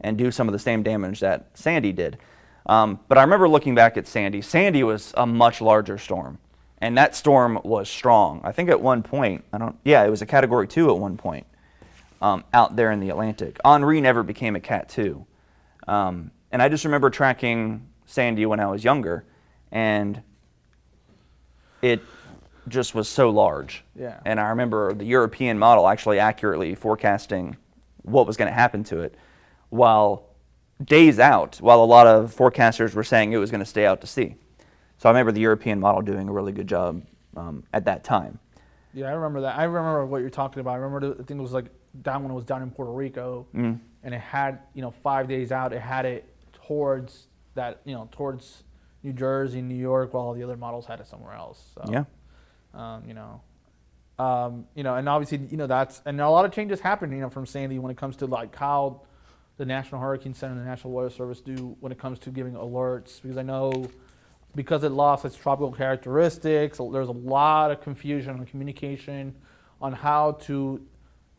and 0.01 0.19
do 0.19 0.31
some 0.31 0.49
of 0.49 0.53
the 0.53 0.59
same 0.59 0.83
damage 0.83 1.21
that 1.21 1.47
Sandy 1.55 1.93
did? 1.93 2.19
Um, 2.67 3.01
but 3.09 3.19
I 3.19 3.23
remember 3.23 3.49
looking 3.49 3.75
back 3.75 3.97
at 3.97 4.07
Sandy. 4.07 4.43
Sandy 4.43 4.83
was 4.83 5.13
a 5.17 5.27
much 5.27 5.61
larger 5.61 5.99
storm, 5.99 6.39
and 6.83 6.99
that 6.99 7.17
storm 7.17 7.59
was 7.65 7.89
strong. 7.89 8.43
I 8.45 8.53
think 8.53 8.69
at 8.69 8.81
one 8.81 9.03
point, 9.03 9.45
I 9.53 9.59
don't, 9.59 9.77
yeah, 9.85 10.05
it 10.05 10.11
was 10.11 10.21
a 10.21 10.27
Category 10.27 10.69
Two 10.69 10.91
at 10.91 10.99
one 10.99 11.17
point 11.17 11.47
um, 12.21 12.45
out 12.53 12.77
there 12.77 12.91
in 12.93 13.01
the 13.01 13.09
Atlantic. 13.09 13.59
Henri 13.65 14.01
never 14.01 14.23
became 14.23 14.57
a 14.57 14.61
Cat 14.61 14.91
Two, 14.91 15.25
um, 15.89 16.31
and 16.51 16.61
I 16.61 16.69
just 16.69 16.85
remember 16.85 17.09
tracking 17.09 17.89
Sandy 18.05 18.45
when 18.45 18.61
I 18.61 18.67
was 18.67 18.85
younger, 18.85 19.25
and 19.71 20.21
it 21.81 22.03
just 22.69 22.95
was 22.95 23.09
so 23.09 23.31
large. 23.31 23.85
Yeah. 23.97 24.21
And 24.25 24.39
I 24.39 24.49
remember 24.49 24.93
the 24.93 25.05
European 25.05 25.59
model 25.59 25.89
actually 25.89 26.19
accurately 26.19 26.75
forecasting 26.75 27.57
what 28.03 28.27
was 28.27 28.37
going 28.37 28.49
to 28.49 28.55
happen 28.55 28.85
to 28.85 29.01
it, 29.01 29.15
while 29.71 30.25
days 30.85 31.21
out, 31.21 31.61
while 31.61 31.83
a 31.83 31.87
lot 31.87 32.09
of 32.09 32.35
forecasters 32.35 32.95
were 32.95 33.05
saying 33.05 33.33
it 33.33 33.37
was 33.37 33.51
going 33.51 33.61
to 33.61 33.67
stay 33.67 33.87
out 33.87 34.01
to 34.01 34.07
sea. 34.07 34.35
So 35.03 35.09
I 35.09 35.11
remember 35.11 35.33
the 35.33 35.41
European 35.41 35.81
model 35.81 36.01
doing 36.01 36.29
a 36.29 36.33
really 36.33 36.53
good 36.53 36.69
job 36.69 37.03
um, 37.37 37.65
at 37.73 37.87
that 37.87 38.05
time. 38.05 38.39
Yeah, 38.95 39.07
I 39.07 39.15
remember 39.15 39.41
that. 39.41 39.59
I 39.59 39.65
remember 39.65 40.07
what 40.07 40.21
you're 40.21 40.31
talking 40.31 40.61
about. 40.61 40.75
I 40.75 40.77
remember 40.77 41.15
the 41.15 41.25
thing 41.25 41.43
was 41.43 41.53
like 41.53 41.65
down 42.03 42.23
when 42.23 42.31
it 42.31 42.37
was 42.37 42.45
down 42.45 42.63
in 42.63 42.71
Puerto 42.71 42.93
Rico, 42.93 43.49
mm. 43.53 43.81
and 44.05 44.15
it 44.15 44.21
had 44.21 44.61
you 44.75 44.81
know 44.81 44.93
five 44.93 45.27
days 45.27 45.51
out. 45.51 45.73
It 45.73 45.81
had 45.81 46.07
it 46.07 46.33
towards 46.53 47.27
that 47.57 47.81
you 47.85 47.95
know 47.95 48.09
towards 48.13 48.63
New 49.03 49.13
Jersey, 49.13 49.61
New 49.61 49.75
York, 49.75 50.15
while 50.15 50.35
the 50.35 50.45
other 50.45 50.57
models 50.57 50.87
had 50.87 51.01
it 51.01 51.09
somewhere 51.09 51.35
else. 51.35 51.61
So, 51.75 51.83
yeah. 51.91 52.05
Um, 52.73 53.03
you 53.05 53.15
know, 53.15 53.41
um, 54.21 54.67
you 54.77 54.85
know, 54.85 54.95
and 54.95 55.09
obviously, 55.09 55.49
you 55.51 55.57
know, 55.57 55.67
that's 55.67 56.01
and 56.07 56.21
a 56.21 56.31
lot 56.31 56.45
of 56.45 56.53
changes 56.53 56.79
happen, 56.79 57.11
you 57.11 57.23
know, 57.23 57.29
from 57.29 57.45
Sandy 57.45 57.81
when 57.81 57.91
it 57.91 57.97
comes 57.97 58.15
to 58.19 58.27
like 58.27 58.55
how 58.55 59.01
the 59.57 59.65
National 59.65 60.01
Hurricane 60.01 60.33
Center 60.33 60.53
and 60.53 60.61
the 60.61 60.65
National 60.65 60.93
Weather 60.93 61.11
Service 61.11 61.41
do 61.41 61.77
when 61.81 61.91
it 61.91 61.99
comes 61.99 62.21
to 62.21 62.31
giving 62.31 62.53
alerts. 62.53 63.21
Because 63.21 63.37
I 63.37 63.43
know 63.43 63.91
because 64.55 64.85
it 64.85 64.91
lost 64.91 65.25
its 65.25 65.37
tropical 65.37 65.73
characteristics, 65.73 66.79
there's 66.79 67.09
a 67.09 67.13
lot 67.13 67.71
of 67.71 67.81
confusion 67.81 68.31
on 68.39 68.47
communication 68.47 69.35
on 69.81 69.93
how 69.93 70.33
to, 70.33 70.81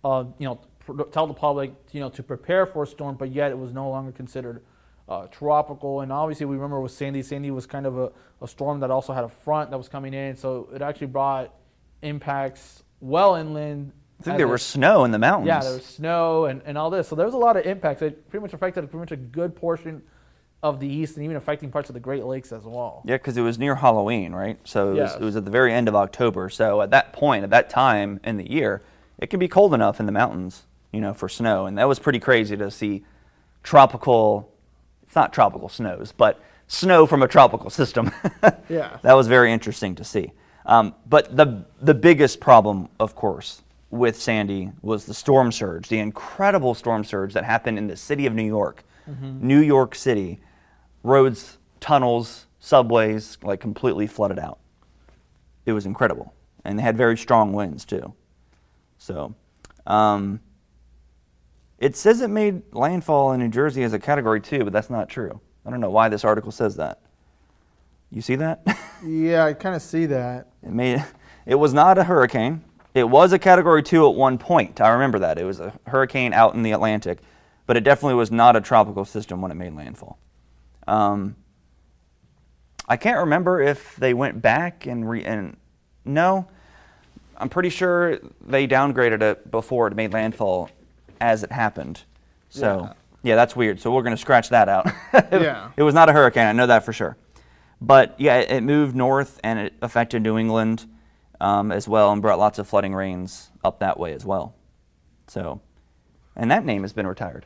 uh, 0.04 0.26
you 0.40 0.46
know, 0.48 0.60
pr- 0.80 1.04
tell 1.04 1.28
the 1.28 1.34
public, 1.34 1.74
you 1.92 2.00
know, 2.00 2.10
to 2.10 2.24
prepare 2.24 2.66
for 2.66 2.84
a 2.84 2.88
storm, 2.88 3.16
but 3.16 3.32
yet 3.32 3.52
it 3.52 3.58
was 3.58 3.72
no 3.72 3.90
longer 3.90 4.12
considered 4.12 4.64
uh, 5.08 5.28
tropical. 5.28 6.02
And 6.02 6.12
obviously, 6.12 6.46
we 6.46 6.56
remember 6.56 6.82
with 6.82 6.92
Sandy, 6.92 7.22
Sandy 7.22 7.52
was 7.52 7.66
kind 7.66 7.86
of 7.86 7.98
a, 7.98 8.12
a 8.42 8.48
storm 8.48 8.80
that 8.80 8.92
also 8.92 9.14
had 9.14 9.24
a 9.24 9.30
front 9.30 9.70
that 9.72 9.78
was 9.78 9.88
coming 9.90 10.14
in. 10.14 10.36
So 10.36 10.70
it 10.74 10.82
actually 10.82 11.08
brought 11.08 11.54
impacts 12.02 12.84
well 13.00 13.36
inland. 13.36 13.92
I 14.20 14.24
think 14.24 14.38
there 14.38 14.48
was 14.48 14.64
snow 14.64 15.04
in 15.04 15.12
the 15.12 15.20
mountains. 15.20 15.48
Yeah, 15.48 15.60
there 15.60 15.74
was 15.74 15.86
snow 15.86 16.46
and, 16.46 16.62
and 16.66 16.78
all 16.78 16.90
this. 16.90 17.08
So 17.10 17.16
there 17.16 17.26
was 17.26 17.36
a 17.36 17.40
lot 17.40 17.58
of 17.58 17.66
impacts. 17.66 18.02
It 18.02 18.30
pretty 18.30 18.42
much 18.42 18.54
affected 18.54 18.82
pretty 18.90 19.00
much 19.00 19.12
a 19.12 19.18
good 19.18 19.54
portion 19.56 20.02
of 20.64 20.80
the 20.80 20.88
east 20.88 21.18
and 21.18 21.26
even 21.26 21.36
affecting 21.36 21.70
parts 21.70 21.90
of 21.90 21.94
the 21.94 22.00
Great 22.00 22.24
Lakes 22.24 22.52
as 22.54 22.64
well. 22.64 23.02
Yeah, 23.06 23.16
because 23.18 23.36
it 23.36 23.42
was 23.42 23.60
near 23.60 23.76
Halloween, 23.76 24.32
right? 24.32 24.58
So 24.64 24.94
it, 24.94 24.96
Yes. 24.96 25.14
was, 25.14 25.22
it 25.22 25.26
was 25.26 25.36
at 25.36 25.46
the 25.46 25.52
very 25.52 25.74
end 25.74 25.90
of 25.90 25.96
October. 25.96 26.50
So 26.50 26.82
at 26.82 26.90
that 26.92 27.12
point, 27.14 27.44
at 27.44 27.50
that 27.50 27.70
time 27.70 28.20
in 28.24 28.38
the 28.38 28.50
year, 28.50 28.82
it 29.20 29.28
can 29.30 29.40
be 29.40 29.50
cold 29.50 29.74
enough 29.74 30.00
in 30.00 30.06
the 30.06 30.12
mountains, 30.14 30.64
you 30.94 31.02
know, 31.02 31.14
for 31.14 31.28
snow. 31.28 31.66
And 31.66 31.78
that 31.78 31.88
was 31.88 32.00
pretty 32.00 32.20
crazy 32.20 32.56
to 32.58 32.72
see 32.72 33.04
tropical, 33.62 34.50
it's 35.04 35.16
not 35.16 35.34
tropical 35.34 35.68
snows, 35.70 36.14
but 36.16 36.42
snow 36.68 37.06
from 37.06 37.22
a 37.22 37.28
tropical 37.28 37.70
system. 37.70 38.12
Yeah. 38.70 38.98
That 39.04 39.14
was 39.14 39.28
very 39.28 39.52
interesting 39.52 39.94
to 39.96 40.04
see. 40.06 40.32
Um, 40.66 40.96
but 41.08 41.36
the, 41.36 41.66
the 41.82 41.94
biggest 41.94 42.40
problem, 42.40 42.88
of 43.00 43.14
course, 43.16 43.62
with 43.92 44.20
Sandy 44.20 44.72
was 44.82 45.06
the 45.06 45.14
storm 45.14 45.52
surge, 45.52 45.90
the 45.90 46.00
incredible 46.00 46.74
storm 46.74 47.04
surge 47.04 47.34
that 47.34 47.44
happened 47.44 47.78
in 47.78 47.88
the 47.88 47.98
city 47.98 48.26
of 48.26 48.34
New 48.34 48.46
York. 48.46 48.84
New 49.22 49.60
York 49.60 49.96
City, 49.96 50.40
roads, 51.04 51.58
tunnels, 51.80 52.48
subways, 52.60 53.38
like 53.44 53.60
completely 53.60 54.08
flooded 54.08 54.40
out. 54.40 54.60
It 55.66 55.74
was 55.74 55.86
incredible. 55.86 56.34
And 56.66 56.80
they 56.80 56.84
had 56.84 56.98
very 56.98 57.18
strong 57.18 57.54
winds, 57.54 57.86
too. 57.86 58.14
So, 58.98 59.36
um, 59.86 60.40
it 61.78 61.98
says 61.98 62.22
it 62.22 62.30
made 62.30 62.62
landfall 62.74 63.34
in 63.34 63.42
New 63.42 63.50
Jersey 63.50 63.84
as 63.84 63.92
a 63.92 64.00
category 64.00 64.40
two, 64.40 64.64
but 64.64 64.72
that's 64.72 64.90
not 64.90 65.10
true. 65.10 65.42
I 65.66 65.70
don't 65.70 65.82
know 65.82 65.90
why 65.90 66.08
this 66.08 66.24
article 66.24 66.52
says 66.52 66.78
that. 66.78 67.02
You 68.12 68.22
see 68.22 68.36
that? 68.36 68.66
Yeah, 69.06 69.44
I 69.44 69.52
kind 69.52 69.76
of 69.76 69.82
see 69.82 70.06
that. 70.06 70.48
It 70.62 70.72
made 70.72 71.04
it 71.46 71.56
was 71.56 71.74
not 71.74 71.98
a 71.98 72.06
hurricane. 72.06 72.64
It 72.94 73.04
was 73.04 73.34
a 73.34 73.38
category 73.38 73.84
2 73.84 74.08
at 74.08 74.16
one 74.16 74.38
point. 74.38 74.80
I 74.80 74.92
remember 74.92 75.20
that. 75.20 75.38
It 75.38 75.44
was 75.44 75.60
a 75.60 75.74
hurricane 75.88 76.32
out 76.32 76.54
in 76.54 76.64
the 76.64 76.72
Atlantic, 76.72 77.20
but 77.66 77.76
it 77.76 77.84
definitely 77.84 78.16
was 78.16 78.32
not 78.32 78.56
a 78.56 78.62
tropical 78.62 79.04
system 79.04 79.42
when 79.42 79.52
it 79.52 79.56
made 79.56 79.76
landfall. 79.76 80.20
Um, 80.88 81.36
I 82.88 82.98
can't 82.98 83.20
remember 83.20 83.62
if 83.62 83.96
they 83.96 84.14
went 84.14 84.42
back 84.42 84.86
and 84.86 85.10
re 85.10 85.24
and 85.24 85.56
no, 86.06 86.48
I'm 87.38 87.50
pretty 87.50 87.70
sure 87.70 88.20
they 88.46 88.68
downgraded 88.68 89.22
it 89.22 89.50
before 89.50 89.88
it 89.88 89.96
made 89.96 90.12
landfall 90.14 90.70
as 91.22 91.44
it 91.44 91.52
happened. 91.52 92.04
So, 92.50 92.82
Yeah. 92.84 92.94
yeah, 93.24 93.36
that's 93.36 93.56
weird. 93.56 93.80
So 93.80 93.92
we're 93.92 94.04
going 94.04 94.16
to 94.16 94.22
scratch 94.22 94.50
that 94.50 94.68
out. 94.70 94.88
Yeah. 95.32 95.70
It 95.78 95.84
was 95.84 95.94
not 95.94 96.10
a 96.10 96.14
hurricane. 96.14 96.46
I 96.48 96.52
know 96.52 96.68
that 96.68 96.84
for 96.84 96.94
sure. 96.94 97.16
But 97.82 98.16
yeah, 98.20 98.38
it, 98.40 98.52
it 98.52 98.64
moved 98.64 98.96
north 98.96 99.40
and 99.44 99.60
it 99.60 99.74
affected 99.82 100.22
New 100.22 100.38
England 100.38 100.86
um, 101.42 101.72
as 101.72 101.88
well 101.88 102.12
and 102.12 102.22
brought 102.22 102.40
lots 102.40 102.60
of 102.60 102.68
flooding 102.68 102.94
rains 102.94 103.50
up 103.64 103.80
that 103.80 103.98
way 104.00 104.14
as 104.14 104.26
well. 104.26 104.56
So, 105.28 105.62
and 106.36 106.52
that 106.52 106.66
name 106.66 106.82
has 106.84 106.94
been 106.94 107.08
retired. 107.08 107.46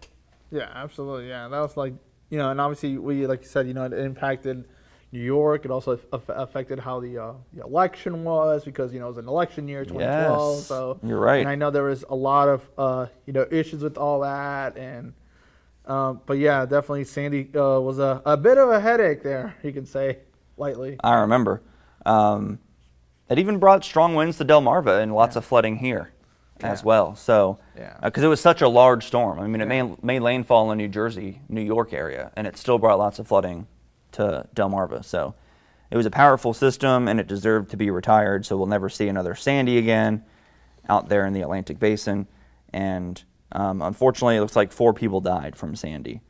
Yeah, 0.51 0.69
absolutely. 0.73 1.29
Yeah, 1.29 1.47
that 1.47 1.59
was 1.59 1.77
like 1.77 1.93
you 2.29 2.37
know, 2.37 2.49
and 2.51 2.59
obviously 2.59 2.97
we 2.97 3.27
like 3.27 3.41
you 3.41 3.47
said, 3.47 3.67
you 3.67 3.73
know, 3.73 3.85
it 3.85 3.93
impacted 3.93 4.65
New 5.11 5.21
York. 5.21 5.65
It 5.65 5.71
also 5.71 5.99
aff- 6.11 6.29
affected 6.29 6.79
how 6.79 6.99
the, 6.99 7.17
uh, 7.17 7.33
the 7.53 7.63
election 7.63 8.23
was 8.23 8.65
because 8.65 8.93
you 8.93 8.99
know 8.99 9.05
it 9.05 9.09
was 9.09 9.17
an 9.17 9.27
election 9.27 9.67
year, 9.67 9.85
2012. 9.85 10.57
Yes, 10.57 10.65
so 10.65 10.99
you're 11.03 11.19
right. 11.19 11.39
And 11.39 11.49
I 11.49 11.55
know 11.55 11.71
there 11.71 11.83
was 11.83 12.03
a 12.09 12.15
lot 12.15 12.49
of 12.49 12.69
uh, 12.77 13.05
you 13.25 13.33
know 13.33 13.45
issues 13.49 13.81
with 13.81 13.97
all 13.97 14.21
that, 14.21 14.77
and 14.77 15.13
um, 15.85 16.21
but 16.25 16.37
yeah, 16.37 16.65
definitely 16.65 17.05
Sandy 17.05 17.49
uh, 17.55 17.79
was 17.79 17.99
a, 17.99 18.21
a 18.25 18.35
bit 18.35 18.57
of 18.57 18.69
a 18.69 18.79
headache 18.79 19.23
there. 19.23 19.55
You 19.63 19.71
can 19.71 19.85
say 19.85 20.19
lightly. 20.57 20.97
I 21.03 21.15
remember. 21.15 21.61
Um, 22.05 22.59
it 23.29 23.39
even 23.39 23.57
brought 23.59 23.83
strong 23.83 24.15
winds 24.15 24.37
to 24.37 24.45
Delmarva 24.45 25.01
and 25.01 25.13
lots 25.13 25.35
of 25.35 25.43
flooding 25.43 25.77
here 25.77 26.13
as 26.63 26.83
well. 26.83 27.15
So, 27.15 27.59
Yeah. 27.77 27.93
because 28.01 28.23
it 28.23 28.27
was 28.27 28.41
such 28.41 28.61
a 28.61 28.67
large 28.67 29.05
storm. 29.05 29.39
I 29.39 29.47
mean, 29.47 29.61
it 29.61 29.65
Yeah. 29.69 29.83
made, 29.83 30.03
made 30.03 30.19
landfall 30.21 30.71
in 30.71 30.77
New 30.77 30.87
Jersey, 30.87 31.41
New 31.49 31.61
York 31.61 31.93
area, 31.93 32.31
and 32.35 32.47
it 32.47 32.57
still 32.57 32.77
brought 32.77 32.99
lots 32.99 33.19
of 33.19 33.27
flooding 33.27 33.67
to 34.13 34.47
Delmarva. 34.55 35.03
So, 35.05 35.35
it 35.89 35.97
was 35.97 36.05
a 36.05 36.11
powerful 36.11 36.53
system, 36.53 37.07
and 37.07 37.19
it 37.19 37.27
deserved 37.27 37.69
to 37.71 37.77
be 37.77 37.89
retired. 37.89 38.45
So, 38.45 38.57
we'll 38.57 38.67
never 38.67 38.89
see 38.89 39.07
another 39.07 39.35
Sandy 39.35 39.77
again 39.77 40.23
out 40.89 41.09
there 41.09 41.25
in 41.25 41.33
the 41.33 41.41
Atlantic 41.41 41.79
Basin. 41.79 42.27
And 42.73 43.23
um, 43.51 43.81
unfortunately, 43.81 44.35
it 44.35 44.41
looks 44.41 44.55
like 44.55 44.71
four 44.71 44.93
people 44.93 45.21
died 45.21 45.55
from 45.55 45.75
Sandy. 45.75 46.21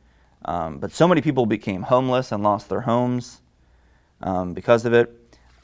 Um, 0.44 0.78
but 0.78 0.92
so 0.92 1.08
many 1.08 1.20
people 1.20 1.46
became 1.46 1.82
homeless 1.82 2.30
and 2.30 2.42
lost 2.44 2.68
their 2.68 2.82
homes 2.82 3.42
um, 4.22 4.54
because 4.54 4.84
of 4.84 4.92
it. 4.94 5.14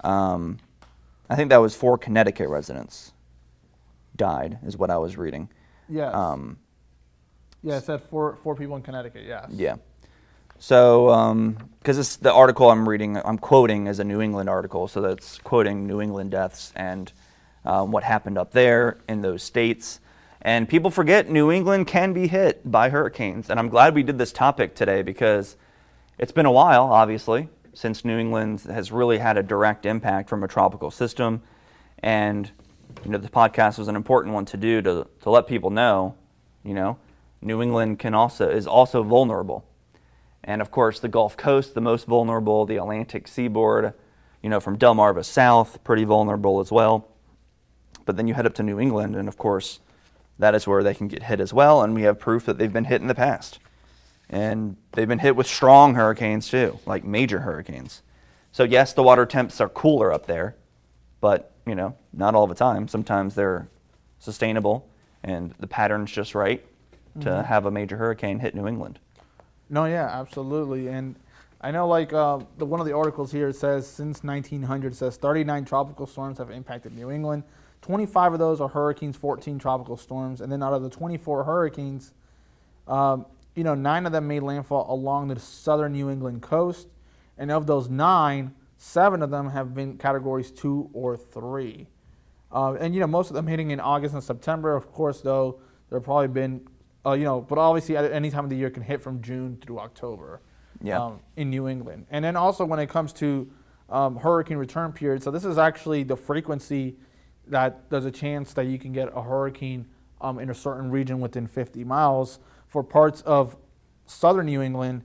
Um, 0.02 0.58
I 1.30 1.36
think 1.36 1.50
that 1.50 1.58
was 1.58 1.74
four 1.76 1.96
Connecticut 1.96 2.48
residents 2.48 3.12
died, 4.16 4.58
is 4.64 4.76
what 4.76 4.90
I 4.90 4.98
was 4.98 5.16
reading. 5.16 5.48
Yes. 5.88 6.14
Um, 6.14 6.58
yeah, 7.62 7.78
it 7.78 7.84
said 7.84 8.02
four 8.02 8.36
four 8.36 8.54
people 8.54 8.76
in 8.76 8.82
Connecticut. 8.82 9.24
Yes. 9.26 9.48
yeah. 9.50 9.76
So, 10.58 11.44
because 11.80 11.98
it's 11.98 12.16
the 12.16 12.32
article 12.32 12.70
I'm 12.70 12.88
reading, 12.88 13.16
I'm 13.16 13.38
quoting 13.38 13.86
is 13.86 13.98
a 13.98 14.04
New 14.04 14.20
England 14.20 14.48
article, 14.48 14.88
so 14.88 15.00
that's 15.00 15.38
quoting 15.38 15.86
New 15.86 16.00
England 16.00 16.30
deaths 16.30 16.72
and 16.76 17.12
um, 17.64 17.90
what 17.90 18.02
happened 18.04 18.38
up 18.38 18.52
there 18.52 18.98
in 19.08 19.20
those 19.20 19.42
states. 19.42 20.00
And 20.40 20.68
people 20.68 20.90
forget 20.90 21.30
New 21.30 21.50
England 21.50 21.86
can 21.86 22.12
be 22.12 22.28
hit 22.28 22.70
by 22.70 22.90
hurricanes. 22.90 23.48
And 23.48 23.58
I'm 23.58 23.68
glad 23.68 23.94
we 23.94 24.02
did 24.02 24.18
this 24.18 24.32
topic 24.32 24.74
today 24.74 25.02
because 25.02 25.56
it's 26.18 26.32
been 26.32 26.46
a 26.46 26.52
while, 26.52 26.84
obviously, 26.84 27.48
since 27.72 28.04
New 28.04 28.18
England 28.18 28.60
has 28.60 28.92
really 28.92 29.18
had 29.18 29.38
a 29.38 29.42
direct 29.42 29.86
impact 29.86 30.28
from 30.28 30.44
a 30.44 30.48
tropical 30.48 30.90
system. 30.90 31.42
And, 31.98 32.50
you 33.04 33.10
know, 33.10 33.18
the 33.18 33.28
podcast 33.28 33.78
was 33.78 33.88
an 33.88 33.96
important 33.96 34.34
one 34.34 34.44
to 34.46 34.56
do 34.56 34.82
to, 34.82 35.06
to 35.22 35.30
let 35.30 35.46
people 35.46 35.70
know, 35.70 36.14
you 36.62 36.74
know, 36.74 36.98
New 37.40 37.60
England 37.60 37.98
can 37.98 38.14
also 38.14 38.48
is 38.48 38.66
also 38.66 39.02
vulnerable. 39.02 39.64
And 40.42 40.60
of 40.60 40.70
course, 40.70 41.00
the 41.00 41.08
Gulf 41.08 41.36
Coast, 41.36 41.74
the 41.74 41.80
most 41.80 42.06
vulnerable, 42.06 42.66
the 42.66 42.76
Atlantic 42.76 43.28
seaboard, 43.28 43.94
you 44.42 44.50
know, 44.50 44.60
from 44.60 44.78
Delmarva 44.78 45.24
south, 45.24 45.82
pretty 45.84 46.04
vulnerable 46.04 46.60
as 46.60 46.70
well. 46.70 47.08
But 48.04 48.16
then 48.16 48.28
you 48.28 48.34
head 48.34 48.46
up 48.46 48.54
to 48.54 48.62
New 48.62 48.78
England, 48.78 49.16
and 49.16 49.28
of 49.28 49.38
course, 49.38 49.80
that 50.38 50.54
is 50.54 50.66
where 50.66 50.82
they 50.82 50.94
can 50.94 51.08
get 51.08 51.22
hit 51.22 51.40
as 51.40 51.54
well. 51.54 51.82
And 51.82 51.94
we 51.94 52.02
have 52.02 52.18
proof 52.18 52.44
that 52.46 52.58
they've 52.58 52.72
been 52.72 52.84
hit 52.84 53.00
in 53.00 53.06
the 53.06 53.14
past. 53.14 53.58
And 54.28 54.76
they've 54.92 55.08
been 55.08 55.18
hit 55.18 55.36
with 55.36 55.46
strong 55.46 55.94
hurricanes 55.94 56.48
too, 56.48 56.78
like 56.86 57.04
major 57.04 57.40
hurricanes. 57.40 58.02
So, 58.52 58.64
yes, 58.64 58.92
the 58.92 59.02
water 59.02 59.26
temps 59.26 59.60
are 59.60 59.68
cooler 59.68 60.12
up 60.12 60.26
there, 60.26 60.56
but, 61.20 61.53
you 61.66 61.74
know, 61.74 61.96
not 62.12 62.34
all 62.34 62.46
the 62.46 62.54
time. 62.54 62.88
Sometimes 62.88 63.34
they're 63.34 63.68
sustainable, 64.18 64.88
and 65.22 65.54
the 65.58 65.66
pattern's 65.66 66.10
just 66.10 66.34
right 66.34 66.64
to 67.20 67.42
have 67.44 67.64
a 67.64 67.70
major 67.70 67.96
hurricane 67.96 68.40
hit 68.40 68.54
New 68.54 68.66
England. 68.66 68.98
No, 69.70 69.84
yeah, 69.84 70.08
absolutely. 70.10 70.88
And 70.88 71.16
I 71.60 71.70
know, 71.70 71.86
like, 71.86 72.12
uh, 72.12 72.40
the, 72.58 72.66
one 72.66 72.80
of 72.80 72.86
the 72.86 72.92
articles 72.92 73.32
here 73.32 73.52
says 73.52 73.86
since 73.86 74.22
1900, 74.22 74.92
it 74.92 74.96
says 74.96 75.16
39 75.16 75.64
tropical 75.64 76.06
storms 76.06 76.38
have 76.38 76.50
impacted 76.50 76.92
New 76.92 77.10
England. 77.10 77.44
25 77.82 78.34
of 78.34 78.38
those 78.38 78.60
are 78.60 78.68
hurricanes, 78.68 79.16
14 79.16 79.58
tropical 79.58 79.96
storms. 79.96 80.40
And 80.40 80.50
then 80.50 80.62
out 80.62 80.72
of 80.72 80.82
the 80.82 80.90
24 80.90 81.44
hurricanes, 81.44 82.12
um, 82.88 83.26
you 83.54 83.62
know, 83.62 83.74
nine 83.74 84.06
of 84.06 84.12
them 84.12 84.26
made 84.26 84.42
landfall 84.42 84.86
along 84.92 85.28
the 85.28 85.38
southern 85.38 85.92
New 85.92 86.10
England 86.10 86.42
coast. 86.42 86.88
And 87.38 87.50
of 87.50 87.66
those 87.66 87.88
nine, 87.88 88.54
seven 88.84 89.22
of 89.22 89.30
them 89.30 89.48
have 89.48 89.74
been 89.74 89.96
categories 89.96 90.50
two 90.50 90.90
or 90.92 91.16
three. 91.16 91.88
Uh, 92.52 92.74
and, 92.74 92.94
you 92.94 93.00
know, 93.00 93.06
most 93.06 93.30
of 93.30 93.34
them 93.34 93.46
hitting 93.46 93.70
in 93.70 93.80
August 93.80 94.12
and 94.14 94.22
September. 94.22 94.76
Of 94.76 94.92
course, 94.92 95.22
though, 95.22 95.58
there 95.88 95.98
have 95.98 96.04
probably 96.04 96.28
been, 96.28 96.68
uh, 97.04 97.12
you 97.12 97.24
know, 97.24 97.40
but 97.40 97.56
obviously 97.56 97.96
at 97.96 98.12
any 98.12 98.30
time 98.30 98.44
of 98.44 98.50
the 98.50 98.56
year 98.56 98.68
can 98.68 98.82
hit 98.82 99.00
from 99.00 99.22
June 99.22 99.56
through 99.60 99.78
October 99.78 100.42
Yeah. 100.82 101.02
um, 101.02 101.20
in 101.36 101.48
New 101.48 101.66
England. 101.66 102.06
And 102.10 102.22
then 102.22 102.36
also 102.36 102.66
when 102.66 102.78
it 102.78 102.90
comes 102.90 103.14
to 103.14 103.50
um, 103.88 104.16
hurricane 104.16 104.58
return 104.58 104.92
period, 104.92 105.22
so 105.22 105.30
this 105.30 105.46
is 105.46 105.56
actually 105.56 106.02
the 106.02 106.16
frequency 106.16 106.96
that 107.46 107.88
there's 107.90 108.04
a 108.04 108.10
chance 108.12 108.52
that 108.52 108.66
you 108.66 108.78
can 108.78 108.92
get 108.92 109.08
a 109.16 109.22
hurricane 109.22 109.86
um, 110.20 110.38
in 110.38 110.50
a 110.50 110.54
certain 110.54 110.90
region 110.90 111.20
within 111.20 111.46
50 111.46 111.84
miles. 111.84 112.38
For 112.68 112.84
parts 112.84 113.22
of 113.22 113.56
southern 114.04 114.46
New 114.46 114.60
England, 114.60 115.04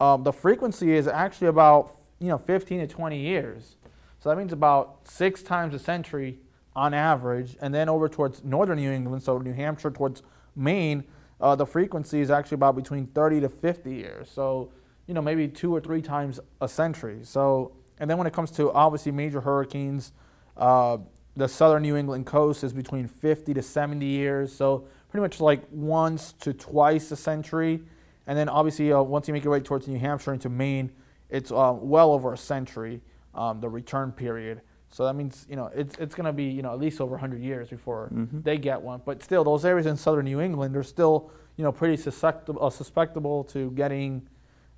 um, 0.00 0.22
the 0.22 0.32
frequency 0.32 0.92
is 0.94 1.08
actually 1.08 1.48
about 1.48 1.90
you 2.18 2.28
know 2.28 2.38
15 2.38 2.80
to 2.80 2.86
20 2.86 3.18
years. 3.18 3.76
So 4.18 4.28
that 4.28 4.36
means 4.36 4.52
about 4.52 5.00
six 5.04 5.42
times 5.42 5.74
a 5.74 5.78
century 5.78 6.38
on 6.74 6.94
average. 6.94 7.56
And 7.60 7.74
then 7.74 7.88
over 7.88 8.08
towards 8.08 8.42
northern 8.44 8.78
New 8.78 8.90
England, 8.90 9.22
so 9.22 9.38
New 9.38 9.52
Hampshire 9.52 9.90
towards 9.90 10.22
Maine, 10.54 11.04
uh, 11.40 11.54
the 11.54 11.66
frequency 11.66 12.20
is 12.20 12.30
actually 12.30 12.56
about 12.56 12.76
between 12.76 13.06
30 13.08 13.40
to 13.40 13.48
50 13.48 13.94
years. 13.94 14.30
So 14.30 14.72
you 15.06 15.14
know 15.14 15.22
maybe 15.22 15.48
two 15.48 15.74
or 15.74 15.80
three 15.80 16.02
times 16.02 16.40
a 16.60 16.68
century. 16.68 17.20
So 17.22 17.72
and 17.98 18.10
then 18.10 18.18
when 18.18 18.26
it 18.26 18.32
comes 18.32 18.50
to 18.52 18.72
obviously 18.72 19.12
major 19.12 19.40
hurricanes, 19.40 20.12
uh, 20.56 20.98
the 21.36 21.48
southern 21.48 21.82
New 21.82 21.96
England 21.96 22.26
coast 22.26 22.64
is 22.64 22.72
between 22.72 23.06
50 23.06 23.54
to 23.54 23.62
70 23.62 24.04
years. 24.04 24.54
So 24.54 24.86
pretty 25.10 25.22
much 25.22 25.40
like 25.40 25.62
once 25.70 26.32
to 26.40 26.52
twice 26.52 27.10
a 27.12 27.16
century. 27.16 27.82
And 28.26 28.36
then 28.36 28.48
obviously 28.48 28.92
uh, 28.92 29.02
once 29.02 29.28
you 29.28 29.34
make 29.34 29.44
your 29.44 29.52
way 29.52 29.60
towards 29.60 29.86
New 29.86 29.98
Hampshire 29.98 30.32
into 30.32 30.48
Maine, 30.48 30.90
it's 31.30 31.50
uh, 31.50 31.74
well 31.78 32.12
over 32.12 32.32
a 32.32 32.38
century, 32.38 33.00
um, 33.34 33.60
the 33.60 33.68
return 33.68 34.12
period. 34.12 34.60
So 34.90 35.04
that 35.04 35.14
means 35.14 35.46
you 35.48 35.56
know 35.56 35.70
it's 35.74 35.96
it's 35.98 36.14
going 36.14 36.26
to 36.26 36.32
be 36.32 36.44
you 36.44 36.62
know 36.62 36.72
at 36.72 36.78
least 36.78 37.00
over 37.00 37.12
100 37.12 37.42
years 37.42 37.68
before 37.68 38.10
they 38.32 38.56
get 38.58 38.80
one. 38.80 39.02
But 39.04 39.22
still, 39.22 39.44
those 39.44 39.64
areas 39.64 39.86
in 39.86 39.96
southern 39.96 40.24
New 40.26 40.40
England 40.40 40.76
are 40.76 40.82
still 40.82 41.30
you 41.56 41.64
know 41.64 41.72
pretty 41.72 41.96
susceptible, 41.96 42.64
uh, 42.64 42.70
susceptible 42.70 43.44
to 43.44 43.70
getting 43.72 44.28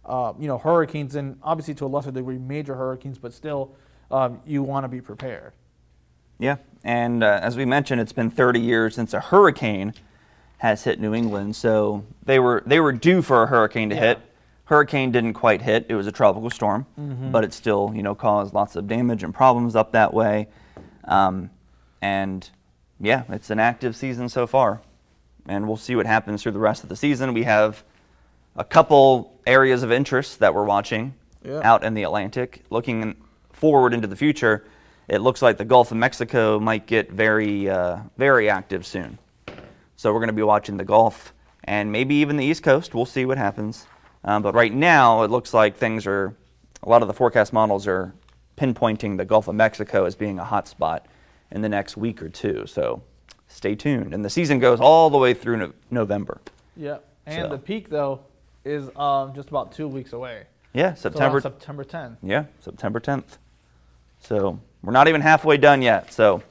uh, 0.04 0.32
you 0.38 0.46
know, 0.48 0.56
hurricanes 0.58 1.14
and 1.14 1.38
obviously 1.42 1.74
to 1.74 1.84
a 1.84 1.86
lesser 1.88 2.10
degree 2.10 2.38
major 2.38 2.74
hurricanes, 2.74 3.18
but 3.18 3.32
still, 3.32 3.74
um, 4.10 4.40
you 4.46 4.62
want 4.62 4.84
to 4.84 4.88
be 4.88 5.00
prepared. 5.02 5.52
Yeah, 6.38 6.56
and 6.82 7.22
uh, 7.22 7.40
as 7.42 7.56
we 7.56 7.64
mentioned, 7.66 8.00
it's 8.00 8.12
been 8.12 8.30
30 8.30 8.58
years 8.60 8.94
since 8.94 9.12
a 9.12 9.20
hurricane 9.20 9.92
has 10.58 10.84
hit 10.84 10.98
New 11.00 11.12
England, 11.14 11.54
so 11.56 12.04
they 12.24 12.38
were 12.38 12.62
they 12.66 12.80
were 12.80 12.92
due 12.92 13.22
for 13.22 13.42
a 13.42 13.46
hurricane 13.46 13.90
to 13.90 13.94
Yeah. 13.96 14.00
hit. 14.00 14.18
Hurricane 14.68 15.10
didn't 15.12 15.32
quite 15.32 15.62
hit; 15.62 15.86
it 15.88 15.94
was 15.94 16.06
a 16.06 16.12
tropical 16.12 16.50
storm, 16.50 16.84
Mm-hmm. 17.00 17.30
but 17.32 17.42
it 17.42 17.52
still 17.54 17.90
you 17.94 18.02
know 18.02 18.14
caused 18.14 18.52
lots 18.54 18.76
of 18.76 18.86
damage 18.86 19.22
and 19.24 19.32
problems 19.34 19.74
up 19.74 19.92
that 19.92 20.12
way. 20.12 20.48
Um, 21.04 21.50
and 22.02 22.48
yeah, 23.00 23.22
it's 23.30 23.48
an 23.50 23.58
active 23.58 23.96
season 23.96 24.28
so 24.28 24.46
far, 24.46 24.82
and 25.46 25.66
we'll 25.66 25.76
see 25.78 25.96
what 25.96 26.04
happens 26.06 26.42
through 26.42 26.52
the 26.52 26.58
rest 26.58 26.82
of 26.82 26.88
the 26.90 26.96
season. 26.96 27.32
We 27.32 27.44
have 27.44 27.82
a 28.56 28.64
couple 28.64 29.32
areas 29.46 29.82
of 29.82 29.90
interest 29.90 30.38
that 30.40 30.54
we're 30.54 30.64
watching 30.64 31.14
Yeah. 31.42 31.60
out 31.64 31.82
in 31.82 31.94
the 31.94 32.02
Atlantic. 32.02 32.62
Looking 32.70 33.16
forward 33.52 33.94
into 33.94 34.06
the 34.06 34.16
future, 34.16 34.64
it 35.08 35.20
looks 35.22 35.40
like 35.40 35.56
the 35.56 35.64
Gulf 35.64 35.90
of 35.92 35.96
Mexico 35.96 36.58
might 36.60 36.86
get 36.86 37.10
very, 37.10 37.70
uh, 37.70 38.00
very 38.18 38.50
active 38.50 38.84
soon. 38.84 39.18
So 39.96 40.12
we're 40.12 40.18
going 40.20 40.28
to 40.28 40.32
be 40.34 40.42
watching 40.42 40.76
the 40.76 40.84
Gulf 40.84 41.32
and 41.64 41.90
maybe 41.90 42.16
even 42.16 42.36
the 42.36 42.44
East 42.44 42.62
Coast. 42.62 42.94
We'll 42.94 43.06
see 43.06 43.24
what 43.24 43.38
happens. 43.38 43.86
Um, 44.24 44.42
but 44.42 44.54
right 44.54 44.72
now, 44.72 45.22
it 45.22 45.30
looks 45.30 45.54
like 45.54 45.76
things 45.76 46.06
are. 46.06 46.34
A 46.84 46.88
lot 46.88 47.02
of 47.02 47.08
the 47.08 47.14
forecast 47.14 47.52
models 47.52 47.88
are 47.88 48.14
pinpointing 48.56 49.16
the 49.16 49.24
Gulf 49.24 49.48
of 49.48 49.56
Mexico 49.56 50.04
as 50.04 50.14
being 50.14 50.38
a 50.38 50.44
hot 50.44 50.68
spot 50.68 51.06
in 51.50 51.60
the 51.60 51.68
next 51.68 51.96
week 51.96 52.22
or 52.22 52.28
two. 52.28 52.66
So 52.66 53.02
stay 53.48 53.74
tuned. 53.74 54.14
And 54.14 54.24
the 54.24 54.30
season 54.30 54.60
goes 54.60 54.78
all 54.80 55.10
the 55.10 55.18
way 55.18 55.34
through 55.34 55.56
no- 55.56 55.72
November. 55.90 56.40
Yeah, 56.76 56.98
and 57.26 57.46
So- 57.46 57.48
the 57.48 57.58
peak 57.58 57.88
though 57.90 58.20
is 58.64 58.94
um, 58.96 59.34
just 59.34 59.48
about 59.48 59.72
two 59.72 59.88
weeks 59.88 60.12
away. 60.12 60.44
Yeah, 60.72 60.94
So 60.94 61.10
September. 61.10 61.40
September 61.40 61.82
10th. 61.84 62.16
Yeah, 62.22 62.44
September 62.60 63.00
10th. 63.00 63.38
So 64.20 64.60
we're 64.84 64.92
not 64.92 65.08
even 65.08 65.20
halfway 65.20 65.56
done 65.56 65.82
yet. 65.82 66.12
So 66.12 66.42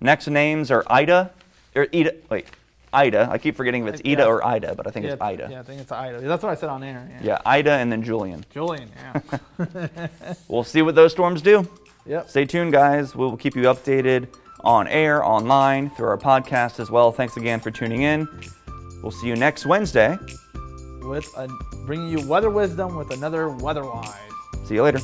next 0.00 0.26
names 0.26 0.70
are 0.72 0.82
Ida, 0.88 1.30
or 1.76 1.86
Ida. 1.94 2.14
Wait, 2.30 2.46
Ida. 2.92 3.28
I 3.30 3.38
keep 3.38 3.56
forgetting 3.56 3.86
if 3.86 3.94
it's 3.94 4.02
Ida 4.04 4.26
or 4.26 4.44
Ida, 4.44 4.74
but 4.74 4.86
I 4.86 4.90
think 4.90 5.06
yeah, 5.06 5.12
it's 5.12 5.22
Ida. 5.22 5.48
Yeah, 5.50 5.60
I 5.60 5.62
think 5.62 5.80
it's 5.80 5.92
Ida. 5.92 6.20
That's 6.20 6.42
what 6.42 6.50
I 6.50 6.54
said 6.54 6.68
on 6.68 6.82
air. 6.82 7.08
Yeah. 7.10 7.26
Yeah, 7.34 7.38
Ida 7.46 7.72
and 7.72 7.90
then 7.90 8.02
Julian. 8.02 8.44
Julian. 8.52 8.90
Yeah. 8.96 9.38
We'll 10.48 10.64
see 10.64 10.82
what 10.82 10.94
those 10.94 11.12
storms 11.12 11.42
do. 11.42 11.68
yep. 12.06 12.28
Stay 12.28 12.44
tuned, 12.44 12.72
guys. 12.72 13.14
We'll 13.14 13.36
keep 13.36 13.54
you 13.54 13.62
updated 13.62 14.28
on 14.64 14.88
air, 14.88 15.24
online, 15.24 15.90
through 15.90 16.08
our 16.08 16.18
podcast 16.18 16.80
as 16.80 16.90
well. 16.90 17.12
Thanks 17.12 17.36
again 17.36 17.60
for 17.60 17.70
tuning 17.70 18.02
in. 18.02 18.28
We'll 19.02 19.12
see 19.12 19.28
you 19.28 19.36
next 19.36 19.64
Wednesday. 19.66 20.18
With 21.02 21.26
a, 21.36 21.48
bringing 21.86 22.08
you 22.08 22.26
weather 22.28 22.50
wisdom 22.50 22.96
with 22.96 23.10
another 23.12 23.48
weatherwise. 23.50 24.12
See 24.66 24.74
you 24.74 24.82
later. 24.82 25.00